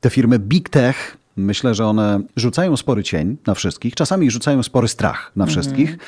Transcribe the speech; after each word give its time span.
Te 0.00 0.10
firmy 0.10 0.38
Big 0.38 0.68
Tech, 0.68 1.16
myślę, 1.36 1.74
że 1.74 1.86
one 1.86 2.20
rzucają 2.36 2.76
spory 2.76 3.02
cień 3.02 3.36
na 3.46 3.54
wszystkich, 3.54 3.94
czasami 3.94 4.30
rzucają 4.30 4.62
spory 4.62 4.88
strach 4.88 5.32
na 5.36 5.46
wszystkich, 5.46 5.98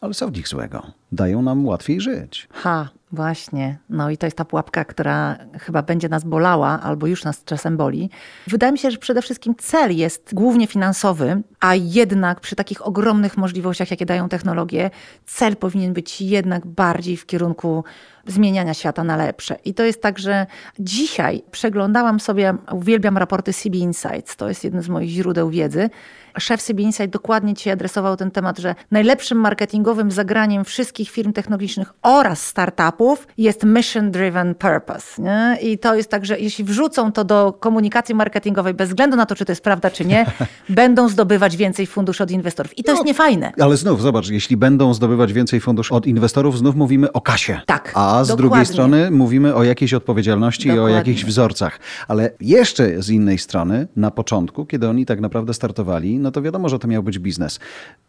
ale 0.00 0.14
co 0.14 0.28
w 0.28 0.32
nich 0.32 0.48
złego? 0.48 0.86
Dają 1.12 1.42
nam 1.42 1.66
łatwiej 1.66 2.00
żyć. 2.00 2.48
Ha, 2.52 2.88
właśnie. 3.12 3.78
No 3.90 4.10
i 4.10 4.16
to 4.16 4.26
jest 4.26 4.36
ta 4.36 4.44
pułapka, 4.44 4.84
która 4.84 5.36
chyba 5.60 5.82
będzie 5.82 6.08
nas 6.08 6.24
bolała, 6.24 6.80
albo 6.82 7.06
już 7.06 7.24
nas 7.24 7.44
czasem 7.44 7.76
boli. 7.76 8.10
Wydaje 8.46 8.72
mi 8.72 8.78
się, 8.78 8.90
że 8.90 8.98
przede 8.98 9.22
wszystkim 9.22 9.54
cel 9.58 9.96
jest 9.96 10.34
głównie 10.34 10.66
finansowy, 10.66 11.42
a 11.60 11.74
jednak 11.74 12.40
przy 12.40 12.56
takich 12.56 12.86
ogromnych 12.86 13.36
możliwościach, 13.36 13.90
jakie 13.90 14.06
dają 14.06 14.28
technologie, 14.28 14.90
cel 15.26 15.56
powinien 15.56 15.92
być 15.92 16.20
jednak 16.20 16.66
bardziej 16.66 17.16
w 17.16 17.26
kierunku 17.26 17.84
zmieniania 18.26 18.74
świata 18.74 19.04
na 19.04 19.16
lepsze. 19.16 19.56
I 19.64 19.74
to 19.74 19.84
jest 19.84 20.02
tak, 20.02 20.18
że 20.18 20.46
dzisiaj 20.78 21.42
przeglądałam 21.50 22.20
sobie, 22.20 22.54
uwielbiam 22.72 23.18
raporty 23.18 23.52
CB 23.52 23.78
Insights, 23.78 24.36
to 24.36 24.48
jest 24.48 24.64
jeden 24.64 24.82
z 24.82 24.88
moich 24.88 25.10
źródeł 25.10 25.50
wiedzy. 25.50 25.90
Szef 26.38 26.62
CB 26.62 26.82
Insight 26.82 27.10
dokładnie 27.10 27.54
ci 27.54 27.70
adresował 27.70 28.16
ten 28.16 28.30
temat, 28.30 28.58
że 28.58 28.74
najlepszym 28.90 29.38
marketingowym 29.38 30.10
zagraniem 30.10 30.64
wszystkich 30.64 31.10
firm 31.10 31.32
technologicznych 31.32 31.92
oraz 32.02 32.46
startupów 32.46 33.28
jest 33.38 33.64
mission 33.64 34.10
driven 34.10 34.54
purpose. 34.54 35.22
Nie? 35.22 35.58
I 35.62 35.78
to 35.78 35.94
jest 35.94 36.10
tak, 36.10 36.26
że 36.26 36.38
jeśli 36.38 36.64
wrzucą 36.64 37.12
to 37.12 37.24
do 37.24 37.52
komunikacji 37.52 38.14
marketingowej, 38.14 38.74
bez 38.74 38.88
względu 38.88 39.16
na 39.16 39.26
to, 39.26 39.34
czy 39.34 39.44
to 39.44 39.52
jest 39.52 39.64
prawda, 39.64 39.90
czy 39.90 40.04
nie, 40.04 40.26
będą 40.68 41.08
zdobywać 41.08 41.55
więcej 41.56 41.86
funduszy 41.86 42.22
od 42.22 42.30
inwestorów. 42.30 42.78
I 42.78 42.84
to 42.84 42.92
No, 42.92 42.94
jest 42.96 43.06
niefajne. 43.06 43.52
Ale 43.60 43.76
znów, 43.76 44.02
zobacz, 44.02 44.28
jeśli 44.28 44.56
będą 44.56 44.94
zdobywać 44.94 45.32
więcej 45.32 45.60
funduszy 45.60 45.94
od 45.94 46.06
inwestorów, 46.06 46.58
znów 46.58 46.74
mówimy 46.76 47.12
o 47.12 47.20
kasie. 47.20 47.60
Tak, 47.66 47.92
A 47.94 48.24
z 48.24 48.28
dokładnie. 48.28 48.36
drugiej 48.48 48.66
strony 48.66 49.10
mówimy 49.10 49.54
o 49.54 49.64
jakiejś 49.64 49.94
odpowiedzialności 49.94 50.68
i 50.68 50.70
o 50.70 50.74
Dokładnie. 50.74 50.96
jakichś 50.96 51.24
wzorcach. 51.24 51.78
Ale 52.08 52.30
jeszcze 52.40 53.02
z 53.02 53.10
innej 53.10 53.38
strony, 53.38 53.86
na 53.96 54.10
początku, 54.10 54.66
kiedy 54.66 54.88
oni 54.88 55.06
tak 55.06 55.20
naprawdę 55.20 55.54
startowali, 55.54 56.18
no 56.18 56.30
to 56.30 56.42
wiadomo, 56.42 56.68
że 56.68 56.78
to 56.78 56.88
miał 56.88 57.02
być 57.02 57.18
biznes. 57.18 57.60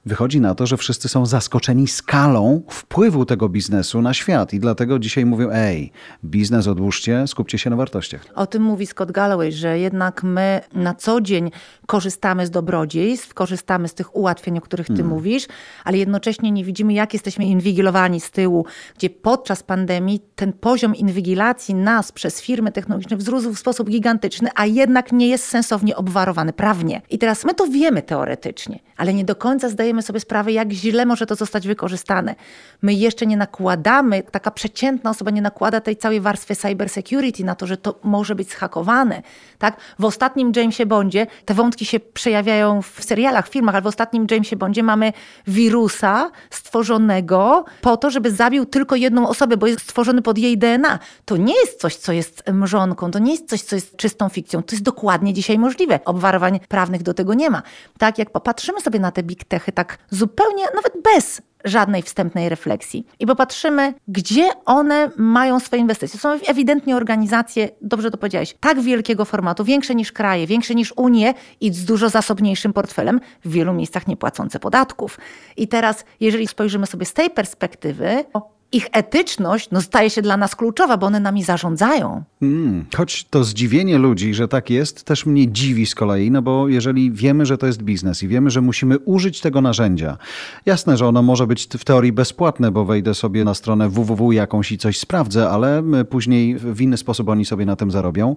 Wychodzi 0.08 0.42
na 0.42 0.56
to, 0.56 0.68
że 0.68 0.78
wszyscy 0.78 1.10
są 1.10 1.26
zaskoczeni 1.26 1.88
skalą 1.88 2.62
wpływu 2.70 3.26
tego 3.26 3.50
biznesu 3.50 4.02
na 4.02 4.14
świat 4.14 4.54
i 4.54 4.60
dlatego 4.60 5.00
dzisiaj 5.00 5.26
mówią, 5.26 5.50
ej, 5.54 5.92
biznes 6.26 6.68
odłóżcie, 6.68 7.28
skupcie 7.28 7.58
się 7.58 7.70
na 7.70 7.76
wartościach. 7.76 8.26
O 8.36 8.46
tym 8.46 8.64
mówi 8.64 8.88
Scott 8.88 9.12
Galloway, 9.12 9.52
że 9.52 9.80
jednak 9.80 10.24
my 10.24 10.62
na 10.74 10.94
co 10.94 11.22
dzień 11.22 11.52
korzystamy 11.86 12.46
z 12.46 12.50
dobrodziejstw, 12.50 13.34
korzystamy 13.34 13.88
z 13.88 13.94
tych 13.94 14.16
ułatwień, 14.16 14.58
o 14.58 14.62
których 14.62 14.88
ty 14.88 15.04
mówisz, 15.04 15.48
ale 15.84 15.98
jednocześnie 15.98 16.52
nie 16.52 16.64
widzimy, 16.64 16.94
jak 16.94 17.14
jesteśmy 17.14 17.46
inwigilowani 17.46 18.20
z 18.20 18.32
tyłu, 18.32 18.66
gdzie 18.98 19.10
podczas 19.10 19.64
pandemii 19.64 20.20
ten 20.36 20.54
poziom 20.54 20.96
inwigilacji 20.96 21.76
nas 21.76 22.12
przez 22.12 22.42
firmy 22.42 22.72
technologiczne 22.72 23.18
wzrósł 23.18 23.54
w 23.54 23.60
sposób 23.60 23.90
gigantyczny, 23.90 24.50
a 24.56 24.66
jednak 24.66 25.12
nie 25.12 25.28
jest 25.28 25.46
sensownie 25.46 25.96
obwarowany 25.96 26.54
prawnie. 26.54 27.02
I 27.10 27.18
teraz 27.18 27.46
my 27.46 27.54
to 27.54 27.68
wiemy 27.68 28.02
teoretycznie, 28.02 28.80
ale 28.98 29.14
nie 29.14 29.26
do 29.26 29.36
końca 29.36 29.70
zdajemy 29.70 29.97
sobie 30.02 30.20
sprawę, 30.20 30.52
jak 30.52 30.72
źle 30.72 31.06
może 31.06 31.26
to 31.26 31.36
zostać 31.36 31.68
wykorzystane. 31.68 32.36
My 32.82 32.94
jeszcze 32.94 33.26
nie 33.26 33.38
nakładamy, 33.38 34.24
taka 34.24 34.52
przeciętna 34.52 35.10
osoba 35.10 35.32
nie 35.32 35.42
nakłada 35.42 35.82
tej 35.82 35.98
całej 35.98 36.22
warstwy 36.22 36.56
cybersecurity 36.56 37.44
na 37.44 37.56
to, 37.56 37.68
że 37.68 37.78
to 37.78 38.00
może 38.04 38.36
być 38.36 38.50
zhakowane. 38.50 39.22
Tak? 39.58 39.78
W 40.00 40.06
ostatnim 40.06 40.52
Jamesie 40.56 40.86
Bondzie 40.86 41.28
te 41.46 41.54
wątki 41.54 41.86
się 41.86 42.00
przejawiają 42.00 42.82
w 42.82 43.04
serialach, 43.04 43.50
filmach, 43.50 43.76
ale 43.76 43.82
w 43.82 43.88
ostatnim 43.88 44.28
Jamesie 44.32 44.56
Bondzie 44.56 44.84
mamy 44.84 45.14
wirusa 45.48 46.32
stworzonego 46.50 47.66
po 47.82 47.98
to, 47.98 48.10
żeby 48.10 48.32
zabił 48.32 48.66
tylko 48.66 48.96
jedną 48.96 49.30
osobę, 49.30 49.58
bo 49.58 49.68
jest 49.68 49.82
stworzony 49.82 50.22
pod 50.22 50.38
jej 50.38 50.58
DNA. 50.58 51.00
To 51.26 51.38
nie 51.38 51.56
jest 51.56 51.80
coś, 51.80 51.96
co 51.96 52.12
jest 52.12 52.44
mrzonką, 52.54 53.12
to 53.12 53.20
nie 53.20 53.32
jest 53.32 53.50
coś, 53.50 53.62
co 53.62 53.76
jest 53.76 53.98
czystą 53.98 54.30
fikcją. 54.30 54.64
To 54.64 54.76
jest 54.76 54.84
dokładnie 54.84 55.34
dzisiaj 55.34 55.60
możliwe. 55.60 56.00
Obwarowań 56.06 56.60
prawnych 56.68 57.04
do 57.04 57.14
tego 57.14 57.34
nie 57.34 57.50
ma. 57.50 57.64
Tak 57.98 58.18
jak 58.18 58.30
popatrzymy 58.30 58.82
sobie 58.82 59.00
na 59.00 59.12
te 59.12 59.24
big 59.24 59.44
techy, 59.44 59.72
tak 59.72 59.87
zupełnie, 60.10 60.64
nawet 60.76 60.94
bez 61.04 61.42
żadnej 61.66 62.02
wstępnej 62.02 62.50
refleksji 62.50 63.08
i 63.20 63.26
popatrzymy, 63.26 63.94
gdzie 64.08 64.50
one 64.66 65.12
mają 65.18 65.60
swoje 65.60 65.82
inwestycje. 65.82 66.20
Są 66.20 66.30
ewidentnie 66.48 66.96
organizacje, 66.96 67.70
dobrze 67.82 68.12
to 68.12 68.18
powiedziałeś, 68.18 68.56
tak 68.60 68.82
wielkiego 68.82 69.26
formatu, 69.26 69.64
większe 69.64 69.96
niż 69.96 70.12
kraje, 70.12 70.48
większe 70.48 70.76
niż 70.76 70.94
Unie 70.96 71.34
i 71.62 71.74
z 71.74 71.86
dużo 71.86 72.10
zasobniejszym 72.10 72.74
portfelem, 72.74 73.20
w 73.46 73.52
wielu 73.52 73.74
miejscach 73.74 74.08
nie 74.08 74.18
płacące 74.18 74.60
podatków. 74.60 75.20
I 75.58 75.68
teraz, 75.68 76.06
jeżeli 76.20 76.48
spojrzymy 76.48 76.86
sobie 76.86 77.06
z 77.06 77.14
tej 77.14 77.30
perspektywy, 77.30 78.26
ich 78.72 78.88
etyczność 78.92 79.72
no, 79.72 79.82
staje 79.82 80.10
się 80.10 80.22
dla 80.22 80.38
nas 80.38 80.56
kluczowa, 80.56 80.98
bo 80.98 81.08
one 81.08 81.20
nami 81.20 81.44
zarządzają. 81.44 82.24
Mm, 82.42 82.86
choć 82.96 83.24
to 83.24 83.44
zdziwienie 83.44 83.98
ludzi, 83.98 84.34
że 84.34 84.48
tak 84.48 84.70
jest, 84.70 85.04
też 85.04 85.26
mnie 85.26 85.52
dziwi 85.52 85.86
z 85.86 85.96
kolei, 85.96 86.32
no 86.32 86.42
bo 86.42 86.68
jeżeli 86.68 87.12
wiemy, 87.12 87.46
że 87.46 87.58
to 87.58 87.68
jest 87.68 87.84
biznes 87.84 88.24
i 88.24 88.28
wiemy, 88.28 88.50
że 88.50 88.62
musimy 88.62 89.00
użyć 89.00 89.42
tego 89.42 89.62
narzędzia, 89.62 90.18
jasne, 90.66 90.98
że 90.98 91.08
ono 91.08 91.22
może 91.22 91.48
być 91.48 91.68
w 91.68 91.84
teorii 91.84 92.12
bezpłatne, 92.12 92.72
bo 92.72 92.86
wejdę 92.86 93.14
sobie 93.14 93.44
na 93.44 93.54
stronę 93.54 93.90
www 93.90 94.32
jakąś 94.32 94.72
i 94.72 94.78
coś 94.78 95.00
sprawdzę, 95.00 95.50
ale 95.50 95.84
później 96.10 96.56
w 96.56 96.82
inny 96.82 96.98
sposób 96.98 97.30
oni 97.30 97.46
sobie 97.46 97.66
na 97.66 97.76
tym 97.76 97.92
zarobią, 97.92 98.36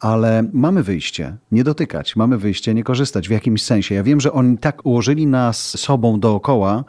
ale 0.00 0.44
mamy 0.52 0.82
wyjście, 0.82 1.36
nie 1.52 1.64
dotykać, 1.64 2.16
mamy 2.16 2.38
wyjście, 2.38 2.74
nie 2.74 2.84
korzystać 2.84 3.28
w 3.28 3.30
jakimś 3.30 3.62
sensie. 3.62 3.94
Ja 3.94 4.02
wiem, 4.02 4.20
że 4.20 4.32
oni 4.32 4.58
tak 4.58 4.86
ułożyli 4.86 5.26
nas 5.26 5.78
sobą 5.78 6.20
dookoła, 6.20 6.84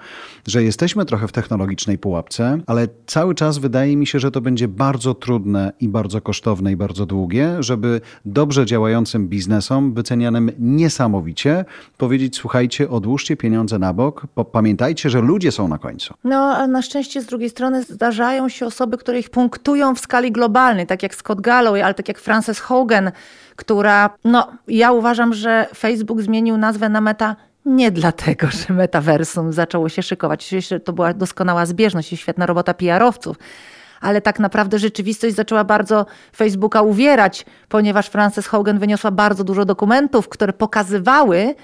że 0.47 0.63
jesteśmy 0.63 1.06
trochę 1.06 1.28
w 1.28 1.31
technologicznej 1.31 1.97
pułapce, 1.97 2.59
ale 2.68 2.81
cały 3.06 3.36
czas 3.36 3.58
wydaje 3.58 3.97
mi 3.97 4.08
się, 4.08 4.19
że 4.19 4.31
to 4.31 4.42
będzie 4.42 4.68
bardzo 4.68 5.14
trudne 5.14 5.74
i 5.80 5.88
bardzo 5.88 6.22
kosztowne 6.22 6.72
i 6.72 6.75
bardzo 6.75 7.06
długie, 7.06 7.56
żeby 7.59 8.02
dobrze 8.25 8.66
działającym 8.66 9.28
biznesom, 9.28 9.94
wycenianym 9.94 10.52
niesamowicie, 10.59 11.66
powiedzieć: 11.97 12.36
słuchajcie, 12.36 12.90
odłóżcie 12.90 13.38
pieniądze 13.38 13.80
na 13.80 13.94
bok, 13.94 14.28
pamiętajcie, 14.52 15.09
że 15.09 15.22
ludzie 15.22 15.52
są 15.52 15.68
na 15.68 15.78
końcu. 15.78 16.14
No, 16.24 16.58
a 16.58 16.68
na 16.68 16.81
szczęście 16.81 17.22
z 17.22 17.25
drugiej 17.25 17.50
strony 17.50 17.84
zdarzają 17.84 18.50
się 18.50 18.66
osoby, 18.66 18.97
które 18.97 19.20
ich 19.20 19.30
punktują 19.30 19.96
w 19.96 20.00
skali 20.00 20.31
globalnej, 20.31 20.88
tak 20.88 21.03
jak 21.03 21.16
Scott 21.16 21.41
Galloway, 21.41 21.81
ale 21.81 21.94
tak 21.94 22.08
jak 22.08 22.20
Frances 22.20 22.59
Hogan, 22.59 23.12
która, 23.56 24.09
no, 24.24 24.52
ja 24.68 24.91
uważam, 24.91 25.34
że 25.34 25.68
Facebook 25.75 26.22
zmienił 26.22 26.58
nazwę 26.58 26.90
na 26.90 27.02
Meta 27.02 27.36
nie 27.66 27.92
dlatego, 27.92 28.48
że 28.48 28.74
metaversum 28.74 29.54
zaczęło 29.54 29.90
się 29.90 30.04
szykować. 30.04 30.56
To 30.84 30.94
była 30.94 31.14
doskonała 31.14 31.66
zbieżność 31.66 32.14
i 32.14 32.18
świetna 32.18 32.46
robota 32.46 32.74
PR-owców. 32.74 33.38
Ale 34.02 34.22
tak 34.22 34.40
naprawdę 34.40 34.80
rzeczywistość 34.80 35.36
zaczęła 35.36 35.64
bardzo 35.64 36.06
Facebooka 36.36 36.82
uwierać, 36.82 37.46
ponieważ 37.70 38.08
Frances 38.08 38.48
Hogan 38.48 38.80
wyniosła 38.80 39.12
bardzo 39.12 39.44
dużo 39.44 39.66
dokumentów, 39.66 40.30
które 40.30 40.54
pokazywały, 40.54 41.56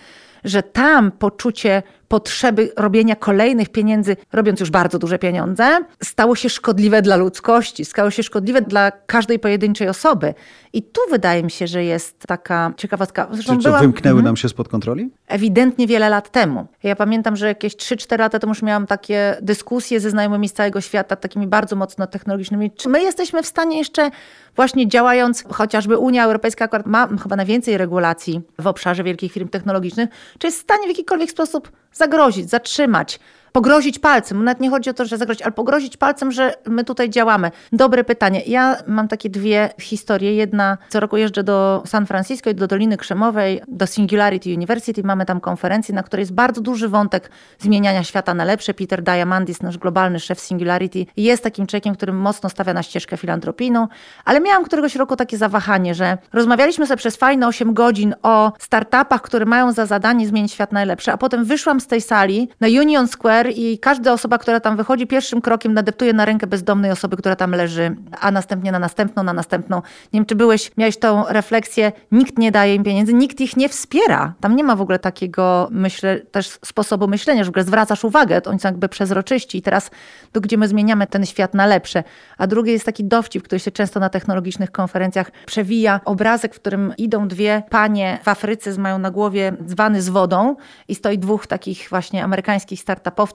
że 0.44 0.63
tam 0.63 1.12
poczucie 1.12 1.84
potrzeby 2.07 2.72
robienia 2.78 3.16
kolejnych 3.16 3.69
pieniędzy, 3.69 4.16
robiąc 4.34 4.59
już 4.59 4.69
bardzo 4.69 5.00
duże 5.00 5.19
pieniądze, 5.19 5.79
stało 6.03 6.35
się 6.35 6.50
szkodliwe 6.50 7.01
dla 7.01 7.16
ludzkości, 7.16 7.85
stało 7.85 8.12
się 8.12 8.23
szkodliwe 8.23 8.62
dla 8.62 8.91
każdej 8.91 9.40
pojedynczej 9.40 9.90
osoby. 9.90 10.34
I 10.73 10.84
tu 10.84 11.01
wydaje 11.12 11.44
mi 11.44 11.51
się, 11.51 11.68
że 11.68 11.84
jest 11.84 12.19
taka 12.19 12.73
ciekawostka. 12.78 13.28
Zresztą 13.31 13.57
Czy 13.57 13.63
byłam- 13.63 13.81
wymknęły 13.81 14.12
Mhm 14.19 14.25
nam 14.25 14.38
się 14.38 14.50
spod 14.50 14.68
kontroli? 14.68 15.09
ewidentnie 15.28 15.88
wiele 15.88 16.09
lat 16.09 16.31
temu. 16.31 16.68
Ja 16.84 16.95
pamiętam, 16.95 17.35
że 17.35 17.47
jakieś 17.47 17.75
3-4 17.75 18.19
lata 18.19 18.39
temu 18.39 18.51
już 18.51 18.62
miałam 18.62 18.88
takie 18.88 19.38
dyskusje 19.41 20.00
ze 20.00 20.09
znajomymi 20.09 20.50
z 20.50 20.53
całego 20.53 20.81
świata, 20.81 21.16
takimi 21.16 21.47
bardzo 21.47 21.75
mocno 21.75 22.07
technologicznymi. 22.07 22.72
Czy 22.72 22.89
my 22.89 23.01
jesteśmy 23.03 23.44
w 23.44 23.45
stanie 23.47 23.78
jeszcze 23.78 24.09
właśnie 24.56 24.88
działając, 24.88 25.44
chociażby 25.51 25.97
Unia 25.97 26.25
Europejska 26.25 26.66
akurat 26.66 26.85
ma 26.85 27.07
chyba 27.24 27.35
najwięcej 27.35 27.78
regulacji 27.78 28.42
w 28.59 28.68
obszarze 28.68 29.04
wielkich 29.04 29.31
firm 29.31 29.48
technologicznych, 29.48 30.09
czy 30.39 30.48
jest 30.48 30.59
w 30.59 30.62
stanie 30.62 30.83
w 30.86 30.88
jakikolwiek 30.88 31.31
sposób 31.31 31.71
zagrozić, 31.94 32.50
zatrzymać, 32.50 33.19
pogrozić 33.51 33.99
palcem. 33.99 34.44
Nawet 34.44 34.59
nie 34.59 34.69
chodzi 34.69 34.89
o 34.89 34.94
to, 34.94 35.05
że 35.05 35.17
zagrozić, 35.17 35.41
ale 35.41 35.51
pogrozić 35.51 35.97
palcem, 35.97 36.31
że 36.31 36.53
my 36.65 36.83
tutaj 36.83 37.09
działamy. 37.09 37.51
Dobre 37.71 38.03
pytanie. 38.03 38.41
Ja 38.47 38.77
mam 38.88 39.07
takie 39.07 39.29
dwie 39.29 39.69
historie. 39.79 40.35
Jedna, 40.35 40.77
co 40.89 40.99
roku 40.99 41.17
jeżdżę 41.17 41.44
do 41.44 41.83
San 41.85 42.05
Francisco 42.05 42.49
i 42.49 42.55
do 42.55 42.67
Doliny 42.67 42.97
Krzemowej, 42.97 43.61
do 43.67 43.88
Singularity 43.88 44.53
University. 44.53 45.03
Mamy 45.03 45.25
tam 45.25 45.39
konferencję, 45.39 45.95
na 45.95 46.03
której 46.03 46.21
jest 46.21 46.33
bardzo 46.33 46.61
duży 46.61 46.89
wątek 46.89 47.31
zmieniania 47.59 48.03
świata 48.03 48.33
na 48.33 48.44
lepsze. 48.44 48.73
Peter 48.73 49.03
Diamandis, 49.03 49.61
nasz 49.61 49.77
globalny 49.77 50.19
szef 50.19 50.39
Singularity, 50.39 51.05
jest 51.17 51.44
takim 51.44 51.67
człowiekiem, 51.67 51.95
który 51.95 52.13
mocno 52.13 52.49
stawia 52.49 52.73
na 52.73 52.83
ścieżkę 52.83 53.17
filantropijną, 53.17 53.88
ale 54.25 54.39
miałam 54.39 54.63
któregoś 54.63 54.95
roku 54.95 55.15
takie 55.15 55.38
zawahanie, 55.38 55.95
że 55.95 56.17
rozmawialiśmy 56.33 56.88
sobie 56.88 56.97
przez 56.97 57.15
fajne 57.15 57.47
8 57.47 57.73
godzin 57.73 58.15
o 58.23 58.51
startupach, 58.59 59.21
które 59.21 59.45
mają 59.45 59.71
za 59.71 59.85
zadanie 59.85 60.27
zmienić 60.27 60.51
świat 60.53 60.71
na 60.71 60.83
lepsze, 60.83 61.13
a 61.13 61.17
potem 61.17 61.45
wyszłam 61.45 61.79
z 61.79 61.88
tej 61.88 62.01
sali 62.01 62.49
na 62.59 62.67
Union 62.67 63.07
Square 63.07 63.37
Square 63.38 63.51
i 63.56 63.80
każda 63.80 64.13
osoba, 64.13 64.38
która 64.38 64.60
tam 64.60 64.78
wychodzi, 64.78 65.07
pierwszym 65.07 65.42
krokiem 65.42 65.74
nadeptuje 65.74 66.13
na 66.13 66.25
rękę 66.25 66.48
bezdomnej 66.48 66.92
osoby, 66.92 67.18
która 67.18 67.36
tam 67.36 67.51
leży, 67.51 67.95
a 68.19 68.31
następnie 68.31 68.72
na 68.72 68.80
następną, 68.80 69.24
na 69.24 69.34
następną. 69.34 69.81
Nie 70.13 70.19
wiem, 70.19 70.25
czy 70.25 70.36
byłeś, 70.36 70.72
miałeś 70.78 70.98
tą 70.98 71.24
refleksję, 71.30 71.92
nikt 72.12 72.38
nie 72.38 72.51
daje 72.51 72.75
im 72.75 72.84
pieniędzy, 72.84 73.13
nikt 73.13 73.42
ich 73.42 73.57
nie 73.57 73.69
wspiera. 73.69 74.34
Tam 74.39 74.56
nie 74.56 74.63
ma 74.63 74.75
w 74.75 74.81
ogóle 74.81 75.00
takiego, 75.00 75.68
myślę, 75.72 76.19
też 76.19 76.60
sposobu 76.66 77.07
myślenia, 77.07 77.44
że 77.44 77.51
w 77.51 77.54
ogóle 77.54 77.63
zwracasz 77.63 78.04
uwagę, 78.04 78.42
oni 78.45 78.60
są 78.60 78.68
jakby 78.68 78.89
przezroczyści 78.89 79.57
i 79.57 79.62
teraz 79.62 79.92
to, 80.31 80.42
gdzie 80.42 80.57
my 80.57 80.68
zmieniamy 80.68 81.07
ten 81.07 81.25
świat 81.25 81.54
na 81.54 81.66
lepsze. 81.66 82.04
A 82.38 82.48
drugie 82.48 82.72
jest 82.72 82.86
taki 82.86 83.04
dowcip, 83.04 83.44
który 83.44 83.60
się 83.60 83.72
często 83.72 84.00
na 84.00 84.10
technologicznych 84.10 84.72
konferencjach 84.72 85.31
przewija. 85.45 86.00
Obrazek, 86.06 86.56
w 86.56 86.60
którym 86.60 86.94
idą 86.98 87.28
dwie 87.28 87.63
panie 87.69 88.19
w 88.24 88.28
Afryce, 88.28 88.78
mają 88.78 89.00
na 89.00 89.12
głowie 89.12 89.54
dzwany 89.66 90.01
z 90.01 90.10
wodą 90.10 90.56
i 90.88 90.95
stoi 90.95 91.18
dwóch 91.18 91.48
takich 91.48 91.88
właśnie 91.90 92.24
amerykańskich 92.24 92.80
startupowców 92.80 93.26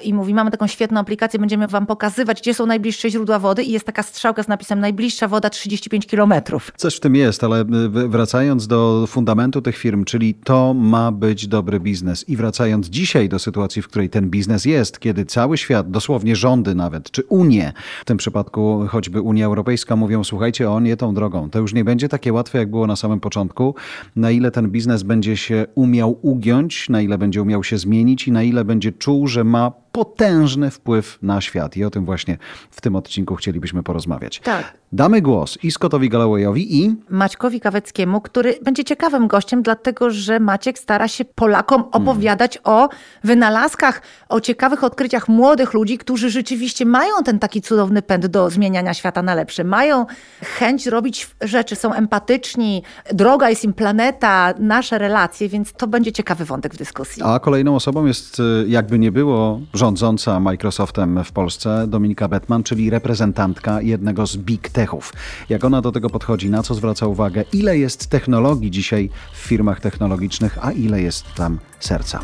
i 0.00 0.14
mówi, 0.14 0.34
mamy 0.34 0.50
taką 0.50 0.66
świetną 0.66 1.00
aplikację, 1.00 1.40
będziemy 1.40 1.66
wam 1.66 1.86
pokazywać, 1.86 2.40
gdzie 2.40 2.54
są 2.54 2.66
najbliższe 2.66 3.10
źródła 3.10 3.38
wody 3.38 3.62
i 3.62 3.72
jest 3.72 3.86
taka 3.86 4.02
strzałka 4.02 4.42
z 4.42 4.48
napisem 4.48 4.80
najbliższa 4.80 5.28
woda 5.28 5.50
35 5.50 6.06
kilometrów. 6.06 6.72
Coś 6.76 6.96
w 6.96 7.00
tym 7.00 7.14
jest, 7.14 7.44
ale 7.44 7.60
y, 7.60 8.08
wracając 8.08 8.66
do 8.66 9.04
fundamentu 9.06 9.62
tych 9.62 9.76
firm, 9.76 10.04
czyli 10.04 10.34
to 10.34 10.74
ma 10.74 11.12
być 11.12 11.46
dobry 11.46 11.80
biznes 11.80 12.28
i 12.28 12.36
wracając 12.36 12.86
dzisiaj 12.86 13.28
do 13.28 13.38
sytuacji, 13.38 13.82
w 13.82 13.88
której 13.88 14.10
ten 14.10 14.30
biznes 14.30 14.64
jest, 14.64 15.00
kiedy 15.00 15.24
cały 15.24 15.58
świat, 15.58 15.90
dosłownie 15.90 16.36
rządy 16.36 16.74
nawet, 16.74 17.10
czy 17.10 17.22
Unie, 17.24 17.72
w 18.00 18.04
tym 18.04 18.16
przypadku 18.16 18.84
choćby 18.88 19.20
Unia 19.20 19.46
Europejska 19.46 19.96
mówią, 19.96 20.24
słuchajcie, 20.24 20.70
o 20.70 20.80
nie 20.80 20.96
tą 20.96 21.14
drogą. 21.14 21.50
To 21.50 21.58
już 21.58 21.74
nie 21.74 21.84
będzie 21.84 22.08
takie 22.08 22.32
łatwe, 22.32 22.58
jak 22.58 22.70
było 22.70 22.86
na 22.86 22.96
samym 22.96 23.20
początku. 23.20 23.74
Na 24.16 24.30
ile 24.30 24.50
ten 24.50 24.70
biznes 24.70 25.02
będzie 25.02 25.36
się 25.36 25.66
umiał 25.74 26.18
ugiąć, 26.22 26.88
na 26.88 27.00
ile 27.00 27.18
będzie 27.18 27.42
umiał 27.42 27.64
się 27.64 27.78
zmienić 27.78 28.28
i 28.28 28.32
na 28.32 28.42
ile 28.42 28.64
będzie 28.64 28.92
czuł, 28.92 29.27
że 29.28 29.44
ma 29.44 29.72
potężny 29.92 30.70
wpływ 30.70 31.18
na 31.22 31.40
świat. 31.40 31.76
I 31.76 31.84
o 31.84 31.90
tym 31.90 32.04
właśnie 32.04 32.38
w 32.70 32.80
tym 32.80 32.96
odcinku 32.96 33.36
chcielibyśmy 33.36 33.82
porozmawiać. 33.82 34.40
Tak. 34.40 34.78
Damy 34.92 35.22
głos 35.22 35.58
i 35.62 35.70
Scottowi 35.70 36.08
Gallowayowi 36.08 36.78
i 36.82 36.96
Maćkowi 37.10 37.60
Kaweckiemu, 37.60 38.20
który 38.20 38.58
będzie 38.62 38.84
ciekawym 38.84 39.28
gościem, 39.28 39.62
dlatego 39.62 40.10
że 40.10 40.40
Maciek 40.40 40.78
stara 40.78 41.08
się 41.08 41.24
Polakom 41.24 41.84
opowiadać 41.92 42.58
hmm. 42.64 42.82
o 42.82 42.88
wynalazkach, 43.24 44.02
o 44.28 44.40
ciekawych 44.40 44.84
odkryciach 44.84 45.28
młodych 45.28 45.74
ludzi, 45.74 45.98
którzy 45.98 46.30
rzeczywiście 46.30 46.86
mają 46.86 47.12
ten 47.24 47.38
taki 47.38 47.62
cudowny 47.62 48.02
pęd 48.02 48.26
do 48.26 48.50
zmieniania 48.50 48.94
świata 48.94 49.22
na 49.22 49.34
lepsze. 49.34 49.64
Mają 49.64 50.06
chęć 50.42 50.86
robić 50.86 51.30
rzeczy, 51.40 51.76
są 51.76 51.92
empatyczni, 51.92 52.82
droga 53.12 53.50
jest 53.50 53.64
im 53.64 53.72
planeta, 53.72 54.54
nasze 54.58 54.98
relacje, 54.98 55.48
więc 55.48 55.72
to 55.72 55.86
będzie 55.86 56.12
ciekawy 56.12 56.44
wątek 56.44 56.74
w 56.74 56.76
dyskusji. 56.76 57.22
A 57.26 57.38
kolejną 57.38 57.76
osobą 57.76 58.06
jest, 58.06 58.40
y, 58.40 58.64
jakby 58.68 58.98
nie 58.98 59.12
było, 59.12 59.60
rządząca 59.78 60.40
Microsoftem 60.40 61.24
w 61.24 61.32
Polsce, 61.32 61.86
Dominika 61.88 62.28
Bettman, 62.28 62.62
czyli 62.62 62.90
reprezentantka 62.90 63.82
jednego 63.82 64.26
z 64.26 64.36
big 64.36 64.68
techów. 64.68 65.12
Jak 65.48 65.64
ona 65.64 65.80
do 65.80 65.92
tego 65.92 66.10
podchodzi, 66.10 66.50
na 66.50 66.62
co 66.62 66.74
zwraca 66.74 67.06
uwagę, 67.06 67.44
ile 67.52 67.78
jest 67.78 68.06
technologii 68.06 68.70
dzisiaj 68.70 69.10
w 69.32 69.36
firmach 69.36 69.80
technologicznych, 69.80 70.58
a 70.62 70.72
ile 70.72 71.02
jest 71.02 71.34
tam 71.34 71.58
serca. 71.80 72.20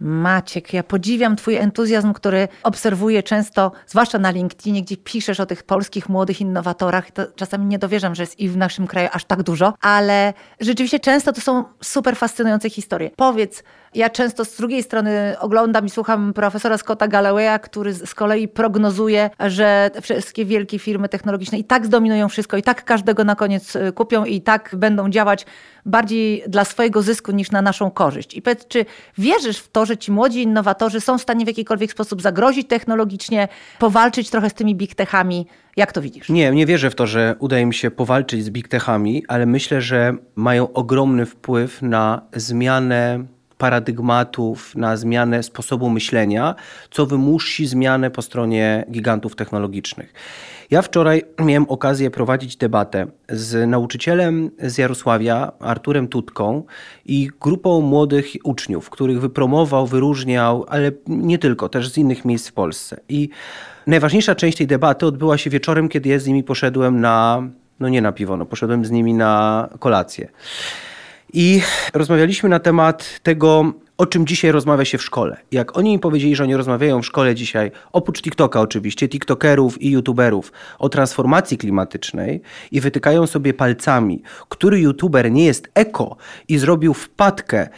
Maciek, 0.00 0.72
ja 0.72 0.82
podziwiam 0.82 1.36
Twój 1.36 1.56
entuzjazm, 1.56 2.12
który 2.12 2.48
obserwuję 2.62 3.22
często, 3.22 3.72
zwłaszcza 3.86 4.18
na 4.18 4.30
LinkedInie, 4.30 4.82
gdzie 4.82 4.96
piszesz 4.96 5.40
o 5.40 5.46
tych 5.46 5.62
polskich 5.62 6.08
młodych 6.08 6.40
innowatorach. 6.40 7.10
To 7.10 7.26
czasami 7.36 7.66
nie 7.66 7.78
dowierzam, 7.78 8.14
że 8.14 8.22
jest 8.22 8.40
i 8.40 8.48
w 8.48 8.56
naszym 8.56 8.86
kraju 8.86 9.08
aż 9.12 9.24
tak 9.24 9.42
dużo, 9.42 9.74
ale 9.80 10.34
rzeczywiście 10.60 11.00
często 11.00 11.32
to 11.32 11.40
są 11.40 11.64
super 11.82 12.16
fascynujące 12.16 12.70
historie. 12.70 13.10
Powiedz, 13.16 13.62
ja 13.96 14.10
często 14.10 14.44
z 14.44 14.56
drugiej 14.56 14.82
strony 14.82 15.36
oglądam 15.40 15.86
i 15.86 15.90
słucham 15.90 16.32
profesora 16.32 16.78
Scotta 16.78 17.08
Gallowaya, 17.08 17.58
który 17.62 17.94
z 17.94 18.14
kolei 18.14 18.48
prognozuje, 18.48 19.30
że 19.40 19.90
wszystkie 20.02 20.44
wielkie 20.44 20.78
firmy 20.78 21.08
technologiczne 21.08 21.58
i 21.58 21.64
tak 21.64 21.86
zdominują 21.86 22.28
wszystko, 22.28 22.56
i 22.56 22.62
tak 22.62 22.84
każdego 22.84 23.24
na 23.24 23.36
koniec 23.36 23.76
y, 23.76 23.92
kupią, 23.92 24.24
i 24.24 24.40
tak 24.40 24.74
będą 24.76 25.10
działać 25.10 25.46
bardziej 25.86 26.44
dla 26.48 26.64
swojego 26.64 27.02
zysku 27.02 27.32
niż 27.32 27.50
na 27.50 27.62
naszą 27.62 27.90
korzyść. 27.90 28.34
I 28.34 28.42
powiedz, 28.42 28.66
czy 28.68 28.84
wierzysz 29.18 29.58
w 29.58 29.68
to, 29.68 29.86
że 29.86 29.96
ci 29.96 30.12
młodzi 30.12 30.42
innowatorzy 30.42 31.00
są 31.00 31.18
w 31.18 31.22
stanie 31.22 31.44
w 31.44 31.48
jakikolwiek 31.48 31.90
sposób 31.90 32.22
zagrozić 32.22 32.68
technologicznie, 32.68 33.48
powalczyć 33.78 34.30
trochę 34.30 34.50
z 34.50 34.54
tymi 34.54 34.74
big 34.74 34.94
techami? 34.94 35.46
Jak 35.76 35.92
to 35.92 36.02
widzisz? 36.02 36.28
Nie, 36.28 36.50
nie 36.50 36.66
wierzę 36.66 36.90
w 36.90 36.94
to, 36.94 37.06
że 37.06 37.36
uda 37.38 37.58
im 37.58 37.72
się 37.72 37.90
powalczyć 37.90 38.44
z 38.44 38.50
big 38.50 38.68
techami, 38.68 39.24
ale 39.28 39.46
myślę, 39.46 39.80
że 39.82 40.14
mają 40.34 40.72
ogromny 40.72 41.26
wpływ 41.26 41.82
na 41.82 42.22
zmianę 42.32 43.35
paradygmatów, 43.58 44.74
na 44.74 44.96
zmianę 44.96 45.42
sposobu 45.42 45.90
myślenia, 45.90 46.54
co 46.90 47.06
wymusi 47.06 47.66
zmianę 47.66 48.10
po 48.10 48.22
stronie 48.22 48.84
gigantów 48.90 49.36
technologicznych. 49.36 50.12
Ja 50.70 50.82
wczoraj 50.82 51.22
miałem 51.46 51.66
okazję 51.68 52.10
prowadzić 52.10 52.56
debatę 52.56 53.06
z 53.28 53.68
nauczycielem 53.68 54.50
z 54.58 54.78
Jarosławia, 54.78 55.52
Arturem 55.60 56.08
Tutką 56.08 56.62
i 57.06 57.30
grupą 57.40 57.80
młodych 57.80 58.26
uczniów, 58.44 58.90
których 58.90 59.20
wypromował, 59.20 59.86
wyróżniał, 59.86 60.64
ale 60.68 60.92
nie 61.06 61.38
tylko, 61.38 61.68
też 61.68 61.88
z 61.88 61.98
innych 61.98 62.24
miejsc 62.24 62.48
w 62.48 62.52
Polsce. 62.52 63.00
I 63.08 63.28
najważniejsza 63.86 64.34
część 64.34 64.58
tej 64.58 64.66
debaty 64.66 65.06
odbyła 65.06 65.38
się 65.38 65.50
wieczorem, 65.50 65.88
kiedy 65.88 66.08
ja 66.08 66.18
z 66.18 66.26
nimi 66.26 66.44
poszedłem 66.44 67.00
na, 67.00 67.42
no 67.80 67.88
nie 67.88 68.02
na 68.02 68.12
piwo, 68.12 68.36
no 68.36 68.46
poszedłem 68.46 68.84
z 68.84 68.90
nimi 68.90 69.14
na 69.14 69.68
kolację. 69.78 70.28
I 71.32 71.62
rozmawialiśmy 71.94 72.48
na 72.48 72.58
temat 72.58 73.20
tego, 73.22 73.72
o 73.98 74.06
czym 74.06 74.26
dzisiaj 74.26 74.52
rozmawia 74.52 74.84
się 74.84 74.98
w 74.98 75.02
szkole. 75.02 75.36
Jak 75.52 75.78
oni 75.78 75.90
mi 75.90 75.98
powiedzieli, 75.98 76.36
że 76.36 76.44
oni 76.44 76.56
rozmawiają 76.56 77.02
w 77.02 77.06
szkole 77.06 77.34
dzisiaj, 77.34 77.70
oprócz 77.92 78.22
TikToka 78.22 78.60
oczywiście, 78.60 79.08
TikTokerów 79.08 79.82
i 79.82 79.90
YouTuberów, 79.90 80.52
o 80.78 80.88
transformacji 80.88 81.58
klimatycznej 81.58 82.40
i 82.70 82.80
wytykają 82.80 83.26
sobie 83.26 83.54
palcami, 83.54 84.22
który 84.48 84.80
YouTuber 84.80 85.32
nie 85.32 85.44
jest 85.44 85.68
eko 85.74 86.16
i 86.48 86.58
zrobił 86.58 86.94
wpadkę 86.94 87.68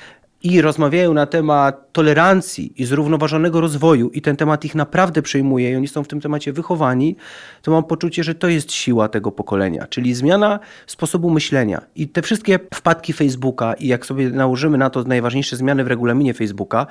i 0.42 0.60
rozmawiają 0.60 1.14
na 1.14 1.26
temat 1.26 1.92
tolerancji 1.92 2.82
i 2.82 2.84
zrównoważonego 2.84 3.60
rozwoju 3.60 4.10
i 4.10 4.22
ten 4.22 4.36
temat 4.36 4.64
ich 4.64 4.74
naprawdę 4.74 5.22
przejmuje 5.22 5.70
i 5.72 5.76
oni 5.76 5.88
są 5.88 6.04
w 6.04 6.08
tym 6.08 6.20
temacie 6.20 6.52
wychowani, 6.52 7.16
to 7.62 7.70
mam 7.70 7.84
poczucie, 7.84 8.24
że 8.24 8.34
to 8.34 8.48
jest 8.48 8.72
siła 8.72 9.08
tego 9.08 9.32
pokolenia, 9.32 9.86
czyli 9.86 10.14
zmiana 10.14 10.60
sposobu 10.86 11.30
myślenia. 11.30 11.82
I 11.96 12.08
te 12.08 12.22
wszystkie 12.22 12.58
wpadki 12.74 13.12
Facebooka 13.12 13.74
i 13.74 13.86
jak 13.86 14.06
sobie 14.06 14.30
nałożymy 14.30 14.78
na 14.78 14.90
to 14.90 15.02
najważniejsze 15.02 15.56
zmiany 15.56 15.84
w 15.84 15.86
regulaminie 15.86 16.34
Facebooka, 16.34 16.86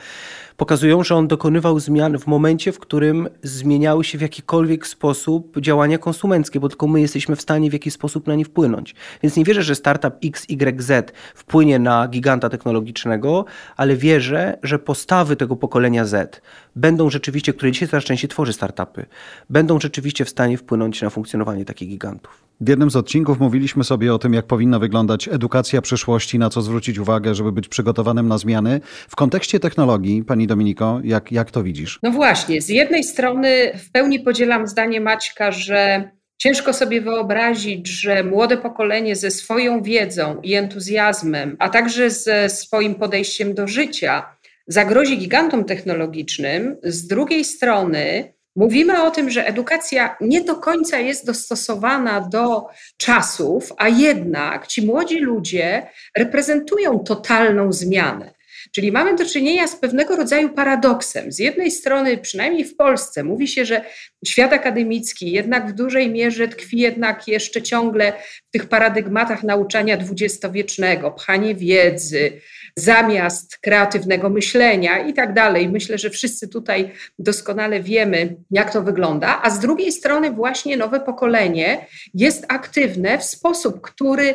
pokazują, 0.57 1.03
że 1.03 1.15
on 1.15 1.27
dokonywał 1.27 1.79
zmian 1.79 2.19
w 2.19 2.27
momencie, 2.27 2.71
w 2.71 2.79
którym 2.79 3.29
zmieniały 3.43 4.03
się 4.03 4.17
w 4.17 4.21
jakikolwiek 4.21 4.87
sposób 4.87 5.59
działania 5.59 5.97
konsumenckie, 5.97 6.59
bo 6.59 6.69
tylko 6.69 6.87
my 6.87 7.01
jesteśmy 7.01 7.35
w 7.35 7.41
stanie 7.41 7.69
w 7.69 7.73
jakiś 7.73 7.93
sposób 7.93 8.27
na 8.27 8.35
nie 8.35 8.45
wpłynąć. 8.45 8.95
Więc 9.23 9.35
nie 9.35 9.43
wierzę, 9.43 9.63
że 9.63 9.75
startup 9.75 10.13
XYZ 10.23 10.91
wpłynie 11.35 11.79
na 11.79 12.07
giganta 12.07 12.49
technologicznego, 12.49 13.45
ale 13.77 13.95
wierzę, 13.95 14.57
że 14.63 14.79
postawy 14.79 15.35
tego 15.35 15.55
pokolenia 15.55 16.05
Z 16.05 16.41
będą 16.77 17.09
rzeczywiście, 17.09 17.53
które 17.53 17.71
dzisiaj 17.71 17.87
coraz 17.87 18.03
częściej 18.03 18.29
tworzy 18.29 18.53
startupy, 18.53 19.05
będą 19.49 19.79
rzeczywiście 19.79 20.25
w 20.25 20.29
stanie 20.29 20.57
wpłynąć 20.57 21.01
na 21.01 21.09
funkcjonowanie 21.09 21.65
takich 21.65 21.89
gigantów. 21.89 22.47
W 22.61 22.69
jednym 22.69 22.91
z 22.91 22.95
odcinków 22.95 23.39
mówiliśmy 23.39 23.83
sobie 23.83 24.13
o 24.13 24.19
tym, 24.19 24.33
jak 24.33 24.45
powinna 24.45 24.79
wyglądać 24.79 25.27
edukacja 25.27 25.81
przyszłości, 25.81 26.39
na 26.39 26.49
co 26.49 26.61
zwrócić 26.61 26.99
uwagę, 26.99 27.35
żeby 27.35 27.51
być 27.51 27.67
przygotowanym 27.67 28.27
na 28.27 28.37
zmiany. 28.37 28.81
W 29.09 29.15
kontekście 29.15 29.59
technologii, 29.59 30.23
pani 30.23 30.47
Dominiko, 30.47 30.99
jak, 31.03 31.31
jak 31.31 31.51
to 31.51 31.63
widzisz? 31.63 31.99
No 32.03 32.11
właśnie, 32.11 32.61
z 32.61 32.69
jednej 32.69 33.03
strony 33.03 33.71
w 33.77 33.91
pełni 33.91 34.19
podzielam 34.19 34.67
zdanie 34.67 35.01
Maćka, 35.01 35.51
że 35.51 36.09
Ciężko 36.39 36.73
sobie 36.73 37.01
wyobrazić, 37.01 37.87
że 37.87 38.23
młode 38.23 38.57
pokolenie 38.57 39.15
ze 39.15 39.31
swoją 39.31 39.83
wiedzą 39.83 40.41
i 40.43 40.53
entuzjazmem, 40.53 41.55
a 41.59 41.69
także 41.69 42.09
ze 42.09 42.49
swoim 42.49 42.95
podejściem 42.95 43.53
do 43.53 43.67
życia 43.67 44.36
zagrozi 44.67 45.17
gigantom 45.17 45.65
technologicznym. 45.65 46.77
Z 46.83 47.07
drugiej 47.07 47.45
strony, 47.45 48.33
Mówimy 48.57 49.03
o 49.03 49.11
tym, 49.11 49.29
że 49.29 49.47
edukacja 49.47 50.17
nie 50.21 50.41
do 50.41 50.55
końca 50.55 50.99
jest 50.99 51.25
dostosowana 51.25 52.21
do 52.21 52.65
czasów, 52.97 53.73
a 53.77 53.87
jednak 53.87 54.67
ci 54.67 54.85
młodzi 54.85 55.19
ludzie 55.19 55.87
reprezentują 56.17 56.99
totalną 56.99 57.73
zmianę. 57.73 58.33
Czyli 58.71 58.91
mamy 58.91 59.15
do 59.15 59.25
czynienia 59.25 59.67
z 59.67 59.75
pewnego 59.75 60.15
rodzaju 60.15 60.49
paradoksem. 60.49 61.31
Z 61.31 61.39
jednej 61.39 61.71
strony, 61.71 62.17
przynajmniej 62.17 62.65
w 62.65 62.75
Polsce, 62.75 63.23
mówi 63.23 63.47
się, 63.47 63.65
że 63.65 63.81
świat 64.25 64.53
akademicki 64.53 65.31
jednak 65.31 65.69
w 65.69 65.73
dużej 65.73 66.09
mierze 66.09 66.47
tkwi 66.47 66.77
jednak 66.77 67.27
jeszcze 67.27 67.61
ciągle 67.61 68.13
w 68.47 68.51
tych 68.51 68.69
paradygmatach 68.69 69.43
nauczania 69.43 69.97
dwudziestowiecznego, 69.97 71.11
pchanie 71.11 71.55
wiedzy, 71.55 72.41
zamiast 72.77 73.57
kreatywnego 73.57 74.29
myślenia 74.29 74.99
i 74.99 75.13
tak 75.13 75.33
dalej. 75.33 75.69
Myślę, 75.69 75.97
że 75.97 76.09
wszyscy 76.09 76.47
tutaj 76.47 76.91
doskonale 77.19 77.81
wiemy, 77.81 78.35
jak 78.51 78.73
to 78.73 78.81
wygląda. 78.81 79.39
A 79.43 79.49
z 79.49 79.59
drugiej 79.59 79.91
strony, 79.91 80.31
właśnie 80.31 80.77
nowe 80.77 80.99
pokolenie 80.99 81.85
jest 82.13 82.45
aktywne 82.47 83.17
w 83.17 83.23
sposób, 83.23 83.81
który 83.81 84.33